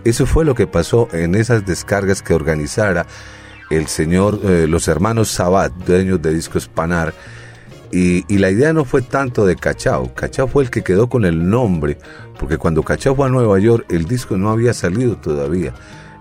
Eso 0.04 0.26
fue 0.26 0.44
lo 0.44 0.54
que 0.54 0.66
pasó 0.66 1.08
en 1.12 1.34
esas 1.34 1.66
descargas 1.66 2.22
que 2.22 2.34
organizara 2.34 3.06
el 3.70 3.86
señor, 3.86 4.40
eh, 4.44 4.66
los 4.68 4.88
hermanos 4.88 5.28
Sabat, 5.28 5.72
dueños 5.72 6.22
de 6.22 6.32
Discos 6.32 6.68
Panar. 6.68 7.12
Y, 7.90 8.24
y 8.32 8.38
la 8.38 8.50
idea 8.50 8.72
no 8.72 8.84
fue 8.84 9.02
tanto 9.02 9.46
de 9.46 9.56
Cachao. 9.56 10.14
Cachao 10.14 10.46
fue 10.46 10.62
el 10.64 10.70
que 10.70 10.82
quedó 10.82 11.08
con 11.08 11.24
el 11.24 11.48
nombre, 11.48 11.98
porque 12.38 12.58
cuando 12.58 12.82
Cachao 12.82 13.16
fue 13.16 13.26
a 13.26 13.30
Nueva 13.30 13.58
York, 13.58 13.86
el 13.88 14.04
disco 14.04 14.36
no 14.36 14.50
había 14.50 14.72
salido 14.72 15.16
todavía. 15.16 15.74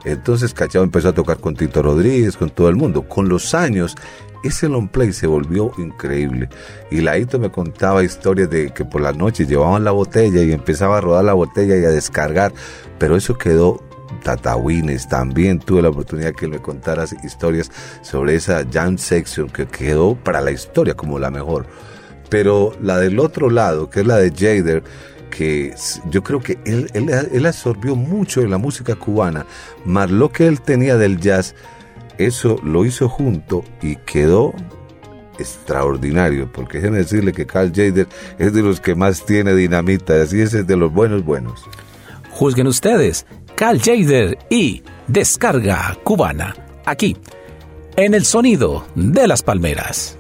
Entonces 0.06 0.54
Cachao 0.54 0.84
empezó 0.84 1.10
a 1.10 1.14
tocar 1.14 1.38
con 1.38 1.56
Tito 1.56 1.82
Rodríguez, 1.82 2.38
con 2.38 2.50
todo 2.50 2.70
el 2.70 2.76
mundo. 2.76 3.04
Con 3.04 3.30
los 3.30 3.54
años, 3.54 3.96
ese 4.44 4.70
long 4.70 4.88
play 4.90 5.14
se 5.14 5.28
volvió 5.28 5.72
increíble. 5.78 6.50
Y 6.92 7.02
Laito 7.02 7.40
me 7.40 7.52
contaba 7.52 8.04
historias 8.04 8.50
de 8.50 8.72
que 8.72 8.86
por 8.86 9.02
las 9.02 9.18
noches 9.18 9.48
llevaban 9.48 9.84
la 9.84 9.92
botella 9.92 10.44
y 10.44 10.52
empezaba 10.52 10.98
a 10.98 11.02
rodar 11.02 11.26
la 11.26 11.34
botella 11.34 11.78
y 11.78 11.86
a 11.86 11.90
descargar. 11.90 12.54
Pero 13.00 13.16
eso 13.16 13.38
quedó 13.38 13.84
Tatawines. 14.24 15.08
También 15.08 15.60
tuve 15.60 15.82
la 15.82 15.90
oportunidad 15.90 16.34
que 16.34 16.48
me 16.48 16.60
contara 16.60 17.06
historias 17.24 17.72
sobre 18.02 18.36
esa 18.36 18.66
jam 18.72 18.98
section 18.98 19.50
que 19.50 19.68
quedó 19.68 20.16
para 20.16 20.42
la 20.42 20.52
historia 20.52 20.96
como 20.96 21.20
la 21.20 21.32
mejor. 21.32 21.66
Pero 22.30 22.74
la 22.82 22.98
del 22.98 23.20
otro 23.20 23.50
lado, 23.50 23.90
que 23.90 24.02
es 24.02 24.08
la 24.08 24.18
de 24.18 24.32
Jader, 24.32 24.84
que 25.30 25.74
yo 26.10 26.24
creo 26.24 26.40
que 26.40 26.58
él, 26.66 26.90
él, 26.94 27.46
absorbió 27.46 27.96
mucho 27.96 28.42
de 28.42 28.48
la 28.48 28.58
música 28.58 28.96
cubana, 28.96 29.46
más 29.86 30.10
lo 30.12 30.32
que 30.32 30.48
él 30.48 30.62
tenía 30.62 30.98
del 30.98 31.20
jazz, 31.20 31.56
eso 32.18 32.60
lo 32.64 32.86
hizo 32.86 33.08
junto 33.10 33.64
y 33.82 33.96
quedó 33.98 34.54
extraordinario, 35.40 36.52
porque 36.52 36.78
déjenme 36.78 37.00
decirle 37.00 37.32
que 37.32 37.46
Carl 37.46 37.72
Jader 37.74 38.08
es 38.40 38.54
de 38.54 38.62
los 38.62 38.80
que 38.80 38.96
más 38.96 39.26
tiene 39.26 39.54
dinamita, 39.54 40.22
así 40.22 40.42
es, 40.42 40.54
es 40.54 40.66
de 40.66 40.76
los 40.76 40.92
buenos 40.92 41.24
buenos. 41.24 41.64
Juzguen 42.32 42.68
ustedes, 42.68 43.26
Cal 43.56 43.80
Jader 43.80 44.38
y 44.50 44.84
Descarga 45.08 45.98
Cubana, 46.04 46.56
aquí, 46.86 47.18
en 47.96 48.14
el 48.14 48.26
sonido 48.26 48.86
de 48.96 49.28
las 49.28 49.44
palmeras. 49.44 50.18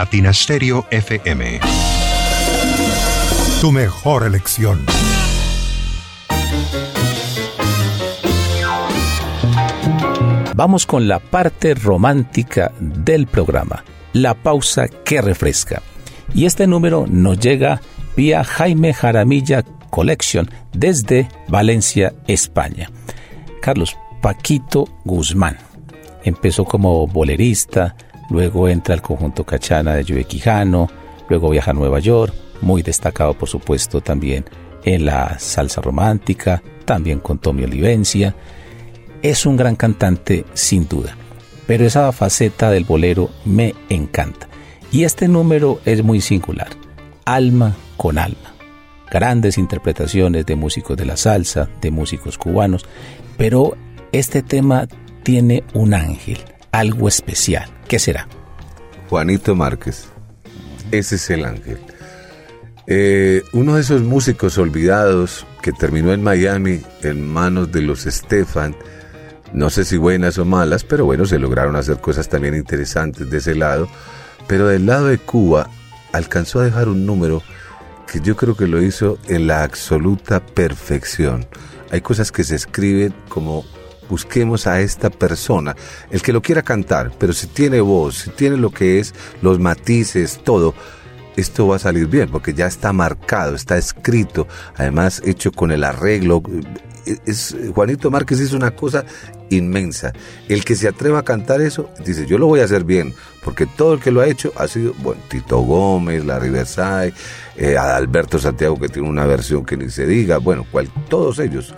Latina 0.00 0.32
Stereo 0.32 0.86
FM. 0.90 1.60
Tu 3.60 3.70
mejor 3.70 4.24
elección. 4.24 4.86
Vamos 10.56 10.86
con 10.86 11.06
la 11.06 11.18
parte 11.18 11.74
romántica 11.74 12.72
del 12.80 13.26
programa, 13.26 13.84
la 14.14 14.32
pausa 14.32 14.88
que 14.88 15.20
refresca. 15.20 15.82
Y 16.32 16.46
este 16.46 16.66
número 16.66 17.04
nos 17.06 17.38
llega 17.38 17.82
vía 18.16 18.42
Jaime 18.42 18.94
Jaramilla 18.94 19.64
Collection 19.90 20.48
desde 20.72 21.28
Valencia, 21.46 22.14
España. 22.26 22.88
Carlos 23.60 23.98
Paquito 24.22 24.88
Guzmán 25.04 25.58
empezó 26.24 26.64
como 26.64 27.06
bolerista, 27.06 27.96
luego 28.30 28.68
entra 28.68 28.94
al 28.94 29.02
conjunto 29.02 29.44
Cachana 29.44 29.94
de 29.94 30.04
Lluve 30.04 30.24
Quijano, 30.24 30.88
luego 31.28 31.50
viaja 31.50 31.72
a 31.72 31.74
Nueva 31.74 31.98
York, 31.98 32.32
muy 32.62 32.82
destacado 32.82 33.34
por 33.34 33.48
supuesto 33.48 34.00
también 34.00 34.44
en 34.84 35.04
la 35.04 35.38
salsa 35.38 35.80
romántica, 35.80 36.62
también 36.84 37.20
con 37.20 37.38
Tommy 37.38 37.64
Olivencia. 37.64 38.34
Es 39.22 39.44
un 39.44 39.56
gran 39.56 39.76
cantante 39.76 40.44
sin 40.54 40.88
duda, 40.88 41.16
pero 41.66 41.84
esa 41.84 42.10
faceta 42.12 42.70
del 42.70 42.84
bolero 42.84 43.30
me 43.44 43.74
encanta. 43.88 44.48
Y 44.92 45.04
este 45.04 45.28
número 45.28 45.80
es 45.84 46.02
muy 46.02 46.20
singular, 46.20 46.68
alma 47.24 47.76
con 47.96 48.18
alma. 48.18 48.54
Grandes 49.10 49.58
interpretaciones 49.58 50.46
de 50.46 50.56
músicos 50.56 50.96
de 50.96 51.04
la 51.04 51.16
salsa, 51.16 51.68
de 51.80 51.90
músicos 51.90 52.38
cubanos, 52.38 52.86
pero 53.36 53.76
este 54.12 54.42
tema 54.42 54.88
tiene 55.22 55.64
un 55.74 55.94
ángel, 55.94 56.38
algo 56.72 57.08
especial. 57.08 57.68
¿Qué 57.88 57.98
será? 57.98 58.28
Juanito 59.08 59.54
Márquez. 59.54 60.06
Ese 60.90 61.16
es 61.16 61.30
el 61.30 61.44
ángel. 61.44 61.78
Eh, 62.86 63.42
uno 63.52 63.76
de 63.76 63.82
esos 63.82 64.02
músicos 64.02 64.58
olvidados 64.58 65.46
que 65.62 65.72
terminó 65.72 66.12
en 66.12 66.22
Miami 66.22 66.80
en 67.02 67.26
manos 67.26 67.70
de 67.70 67.82
los 67.82 68.00
Stefan, 68.02 68.74
no 69.52 69.70
sé 69.70 69.84
si 69.84 69.96
buenas 69.96 70.38
o 70.38 70.44
malas, 70.44 70.84
pero 70.84 71.04
bueno, 71.04 71.26
se 71.26 71.38
lograron 71.38 71.76
hacer 71.76 72.00
cosas 72.00 72.28
también 72.28 72.54
interesantes 72.54 73.30
de 73.30 73.38
ese 73.38 73.54
lado. 73.54 73.88
Pero 74.46 74.66
del 74.66 74.86
lado 74.86 75.06
de 75.06 75.18
Cuba 75.18 75.68
alcanzó 76.12 76.60
a 76.60 76.64
dejar 76.64 76.88
un 76.88 77.06
número 77.06 77.42
que 78.10 78.20
yo 78.20 78.36
creo 78.36 78.56
que 78.56 78.66
lo 78.66 78.82
hizo 78.82 79.18
en 79.28 79.46
la 79.46 79.62
absoluta 79.62 80.44
perfección. 80.44 81.46
Hay 81.92 82.00
cosas 82.00 82.32
que 82.32 82.44
se 82.44 82.56
escriben 82.56 83.14
como 83.28 83.64
busquemos 84.10 84.66
a 84.66 84.80
esta 84.80 85.08
persona, 85.08 85.76
el 86.10 86.20
que 86.20 86.32
lo 86.32 86.42
quiera 86.42 86.62
cantar, 86.62 87.12
pero 87.18 87.32
si 87.32 87.46
tiene 87.46 87.80
voz, 87.80 88.16
si 88.16 88.30
tiene 88.30 88.56
lo 88.56 88.70
que 88.70 88.98
es, 88.98 89.14
los 89.40 89.58
matices, 89.58 90.40
todo, 90.44 90.74
esto 91.36 91.68
va 91.68 91.76
a 91.76 91.78
salir 91.78 92.06
bien, 92.06 92.28
porque 92.28 92.52
ya 92.52 92.66
está 92.66 92.92
marcado, 92.92 93.54
está 93.54 93.78
escrito, 93.78 94.46
además 94.76 95.22
hecho 95.24 95.52
con 95.52 95.70
el 95.70 95.84
arreglo. 95.84 96.42
Es, 97.24 97.56
Juanito 97.74 98.10
Márquez 98.10 98.40
hizo 98.40 98.56
una 98.56 98.72
cosa 98.72 99.04
inmensa. 99.48 100.12
El 100.48 100.64
que 100.64 100.74
se 100.74 100.88
atreva 100.88 101.20
a 101.20 101.22
cantar 101.24 101.60
eso, 101.60 101.90
dice, 102.04 102.26
yo 102.26 102.36
lo 102.36 102.46
voy 102.46 102.60
a 102.60 102.64
hacer 102.64 102.84
bien, 102.84 103.14
porque 103.42 103.66
todo 103.66 103.94
el 103.94 104.00
que 104.00 104.10
lo 104.10 104.20
ha 104.20 104.26
hecho 104.26 104.52
ha 104.56 104.68
sido, 104.68 104.92
bueno, 104.98 105.20
Tito 105.28 105.60
Gómez, 105.60 106.24
Larry 106.24 106.50
Versailles, 106.50 107.14
eh, 107.56 107.76
Adalberto 107.76 108.38
Santiago, 108.38 108.78
que 108.78 108.88
tiene 108.88 109.08
una 109.08 109.24
versión 109.24 109.64
que 109.64 109.76
ni 109.76 109.88
se 109.88 110.06
diga, 110.06 110.38
bueno, 110.38 110.66
cual, 110.70 110.90
todos 111.08 111.38
ellos. 111.38 111.74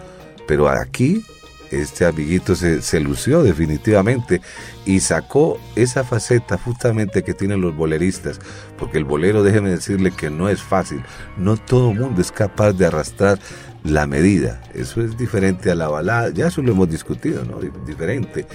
Pero 0.47 0.69
aquí 0.69 1.25
este 1.73 2.07
amiguito 2.07 2.55
se, 2.55 3.01
lució 3.01 3.43
definitivamente 3.43 4.41
y 4.85 5.01
sacó 5.01 5.59
esa 5.75 6.05
faceta 6.05 6.59
justamente 6.59 7.23
que 7.23 7.35
tienen 7.35 7.61
los 7.61 7.75
boleristas, 7.75 8.41
porque 8.79 8.99
el 8.99 9.05
bolero, 9.05 9.43
déjeme 9.43 9.71
decirle 9.71 10.11
que 10.11 10.31
no 10.31 10.49
es 10.49 10.63
fácil, 10.63 11.03
no 11.37 11.57
todo 11.57 11.95
mundo 11.95 12.21
es 12.21 12.31
capaz 12.31 12.73
de 12.73 12.87
arrastrar 12.87 13.39
la 13.85 14.07
medida, 14.07 14.61
eso 14.75 15.03
es 15.03 15.17
diferente 15.17 15.71
a 15.71 15.75
la 15.75 15.89
balada, 15.89 16.31
ya 16.31 16.49
eso 16.49 16.63
lo 16.63 16.73
hemos 16.73 16.89
discutido, 16.91 17.45
¿no? 17.45 17.59
Diferente. 17.85 18.47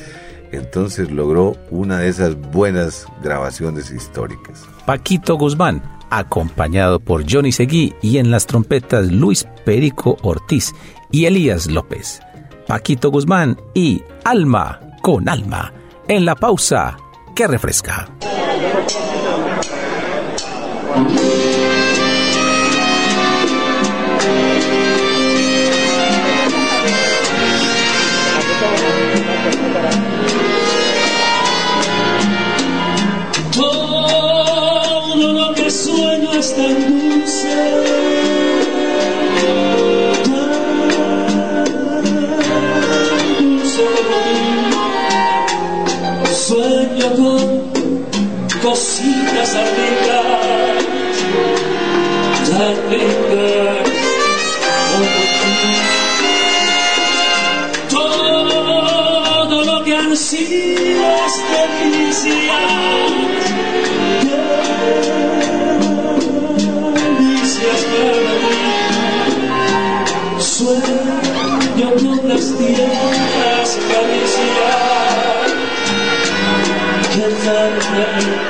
Entonces 0.52 1.12
logró 1.12 1.58
una 1.72 2.00
de 2.00 2.08
esas 2.08 2.40
buenas 2.40 3.06
grabaciones 3.22 3.92
históricas. 3.92 4.66
Paquito 4.86 5.36
Guzmán, 5.36 5.84
acompañado 6.10 7.00
por 7.00 7.30
Johnny 7.30 7.52
Seguí 7.52 7.94
y 8.02 8.18
en 8.18 8.32
las 8.32 8.46
trompetas 8.46 9.12
Luis 9.12 9.46
Perico 9.66 10.18
Ortiz 10.22 10.74
y 11.12 11.26
Elías 11.26 11.68
López. 11.68 12.22
Paquito 12.68 13.10
Guzmán 13.10 13.58
y 13.74 14.04
Alma 14.26 14.80
con 15.02 15.30
Alma 15.30 15.72
en 16.08 16.26
la 16.26 16.36
pausa 16.36 16.98
que 17.34 17.48
refresca. 17.48 18.10
Cositas 48.68 49.56
arriba, 49.56 50.20
tan 52.50 52.76
como 54.92 55.06
tú. 55.40 55.52
Todo 59.50 59.60
lo 59.64 59.78
que 59.86 59.94
ansío 59.96 61.08
es 61.26 61.36
delicias, 61.54 62.68
delicias 66.98 67.82
para 67.92 68.22
mí. 68.42 68.56
Sueño 70.40 71.88
con 72.04 72.20
las 72.28 72.46
tierras 72.58 73.70
caricias 73.90 74.88
que 77.14 78.47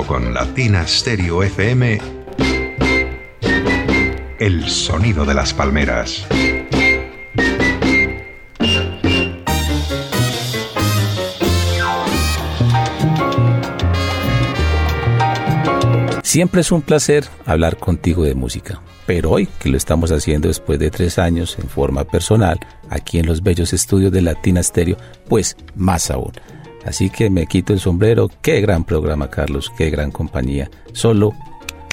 con 0.00 0.32
Latina 0.32 0.86
Stereo 0.86 1.42
FM. 1.42 2.00
El 4.38 4.68
sonido 4.70 5.26
de 5.26 5.34
las 5.34 5.52
palmeras. 5.52 6.26
Siempre 16.22 16.62
es 16.62 16.72
un 16.72 16.80
placer 16.80 17.26
hablar 17.44 17.76
contigo 17.76 18.24
de 18.24 18.34
música, 18.34 18.80
pero 19.04 19.32
hoy 19.32 19.46
que 19.58 19.68
lo 19.68 19.76
estamos 19.76 20.10
haciendo 20.10 20.48
después 20.48 20.78
de 20.78 20.90
tres 20.90 21.18
años 21.18 21.58
en 21.58 21.68
forma 21.68 22.04
personal, 22.04 22.58
aquí 22.88 23.18
en 23.18 23.26
los 23.26 23.42
bellos 23.42 23.74
estudios 23.74 24.10
de 24.10 24.22
Latina 24.22 24.62
Stereo, 24.62 24.96
pues 25.28 25.54
más 25.74 26.10
aún. 26.10 26.32
Así 26.92 27.08
que 27.08 27.30
me 27.30 27.46
quito 27.46 27.72
el 27.72 27.80
sombrero, 27.80 28.28
qué 28.42 28.60
gran 28.60 28.84
programa 28.84 29.30
Carlos, 29.30 29.72
qué 29.78 29.88
gran 29.88 30.10
compañía. 30.10 30.70
Solo 30.92 31.32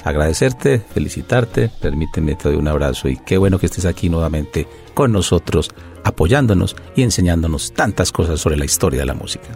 agradecerte, 0.04 0.78
felicitarte, 0.78 1.70
permíteme 1.80 2.34
te 2.34 2.50
doy 2.50 2.58
un 2.58 2.68
abrazo 2.68 3.08
y 3.08 3.16
qué 3.16 3.38
bueno 3.38 3.58
que 3.58 3.64
estés 3.64 3.86
aquí 3.86 4.10
nuevamente 4.10 4.68
con 4.92 5.10
nosotros, 5.10 5.70
apoyándonos 6.04 6.76
y 6.94 7.02
enseñándonos 7.02 7.72
tantas 7.72 8.12
cosas 8.12 8.40
sobre 8.40 8.58
la 8.58 8.66
historia 8.66 9.00
de 9.00 9.06
la 9.06 9.14
música. 9.14 9.48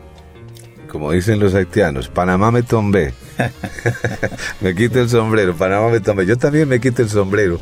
Como 0.88 1.12
dicen 1.12 1.40
los 1.40 1.54
haitianos, 1.54 2.08
Panamá 2.08 2.50
me 2.50 2.62
tombé. 2.62 3.12
me 4.62 4.74
quito 4.74 4.98
el 4.98 5.10
sombrero, 5.10 5.54
Panamá 5.54 5.90
me 5.90 6.00
tombé. 6.00 6.24
Yo 6.24 6.38
también 6.38 6.70
me 6.70 6.80
quito 6.80 7.02
el 7.02 7.10
sombrero 7.10 7.60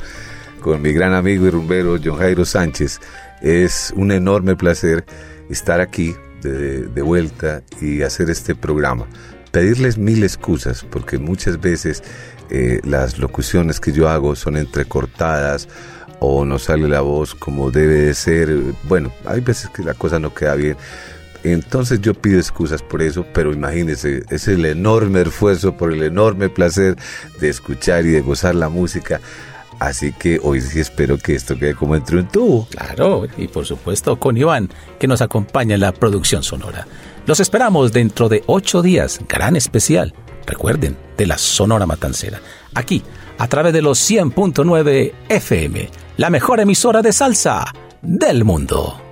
con 0.60 0.80
mi 0.80 0.92
gran 0.92 1.14
amigo 1.14 1.48
y 1.48 1.50
rumbero 1.50 1.96
John 2.00 2.18
Jairo 2.18 2.44
Sánchez. 2.44 3.00
Es 3.40 3.92
un 3.96 4.12
enorme 4.12 4.54
placer 4.54 5.04
estar 5.50 5.80
aquí 5.80 6.14
de, 6.50 6.82
de 6.82 7.02
vuelta 7.02 7.62
y 7.80 8.02
hacer 8.02 8.30
este 8.30 8.54
programa. 8.54 9.06
Pedirles 9.50 9.98
mil 9.98 10.22
excusas 10.24 10.84
porque 10.88 11.18
muchas 11.18 11.60
veces 11.60 12.02
eh, 12.50 12.80
las 12.84 13.18
locuciones 13.18 13.80
que 13.80 13.92
yo 13.92 14.08
hago 14.10 14.36
son 14.36 14.58
entrecortadas 14.58 15.68
o 16.20 16.44
no 16.44 16.58
sale 16.58 16.86
la 16.86 17.00
voz 17.00 17.34
como 17.34 17.70
debe 17.70 17.94
de 17.94 18.14
ser. 18.14 18.54
Bueno, 18.84 19.10
hay 19.24 19.40
veces 19.40 19.70
que 19.70 19.82
la 19.82 19.94
cosa 19.94 20.18
no 20.18 20.34
queda 20.34 20.54
bien. 20.54 20.76
Entonces 21.44 22.00
yo 22.00 22.14
pido 22.14 22.38
excusas 22.38 22.82
por 22.82 23.02
eso, 23.02 23.26
pero 23.32 23.52
imagínense, 23.52 24.22
es 24.30 24.48
el 24.48 24.64
enorme 24.64 25.22
esfuerzo 25.22 25.76
por 25.76 25.92
el 25.92 26.02
enorme 26.02 26.48
placer 26.48 26.96
de 27.40 27.48
escuchar 27.48 28.04
y 28.04 28.10
de 28.10 28.20
gozar 28.20 28.54
la 28.54 28.68
música. 28.68 29.20
Así 29.82 30.12
que 30.12 30.38
hoy 30.40 30.60
sí 30.60 30.78
espero 30.78 31.18
que 31.18 31.34
esto 31.34 31.58
quede 31.58 31.74
como 31.74 31.96
entre 31.96 32.18
un 32.18 32.28
tubo. 32.28 32.68
Claro, 32.70 33.26
y 33.36 33.48
por 33.48 33.66
supuesto 33.66 34.16
con 34.16 34.36
Iván, 34.36 34.70
que 35.00 35.08
nos 35.08 35.20
acompaña 35.20 35.74
en 35.74 35.80
la 35.80 35.90
producción 35.90 36.44
sonora. 36.44 36.86
Los 37.26 37.40
esperamos 37.40 37.90
dentro 37.90 38.28
de 38.28 38.44
ocho 38.46 38.80
días, 38.80 39.18
gran 39.28 39.56
especial, 39.56 40.14
recuerden, 40.46 40.96
de 41.16 41.26
la 41.26 41.36
Sonora 41.36 41.84
Matancera, 41.84 42.40
aquí, 42.76 43.02
a 43.38 43.48
través 43.48 43.72
de 43.72 43.82
los 43.82 43.98
100.9 44.08 45.14
FM, 45.28 45.90
la 46.16 46.30
mejor 46.30 46.60
emisora 46.60 47.02
de 47.02 47.12
salsa 47.12 47.64
del 48.02 48.44
mundo. 48.44 49.11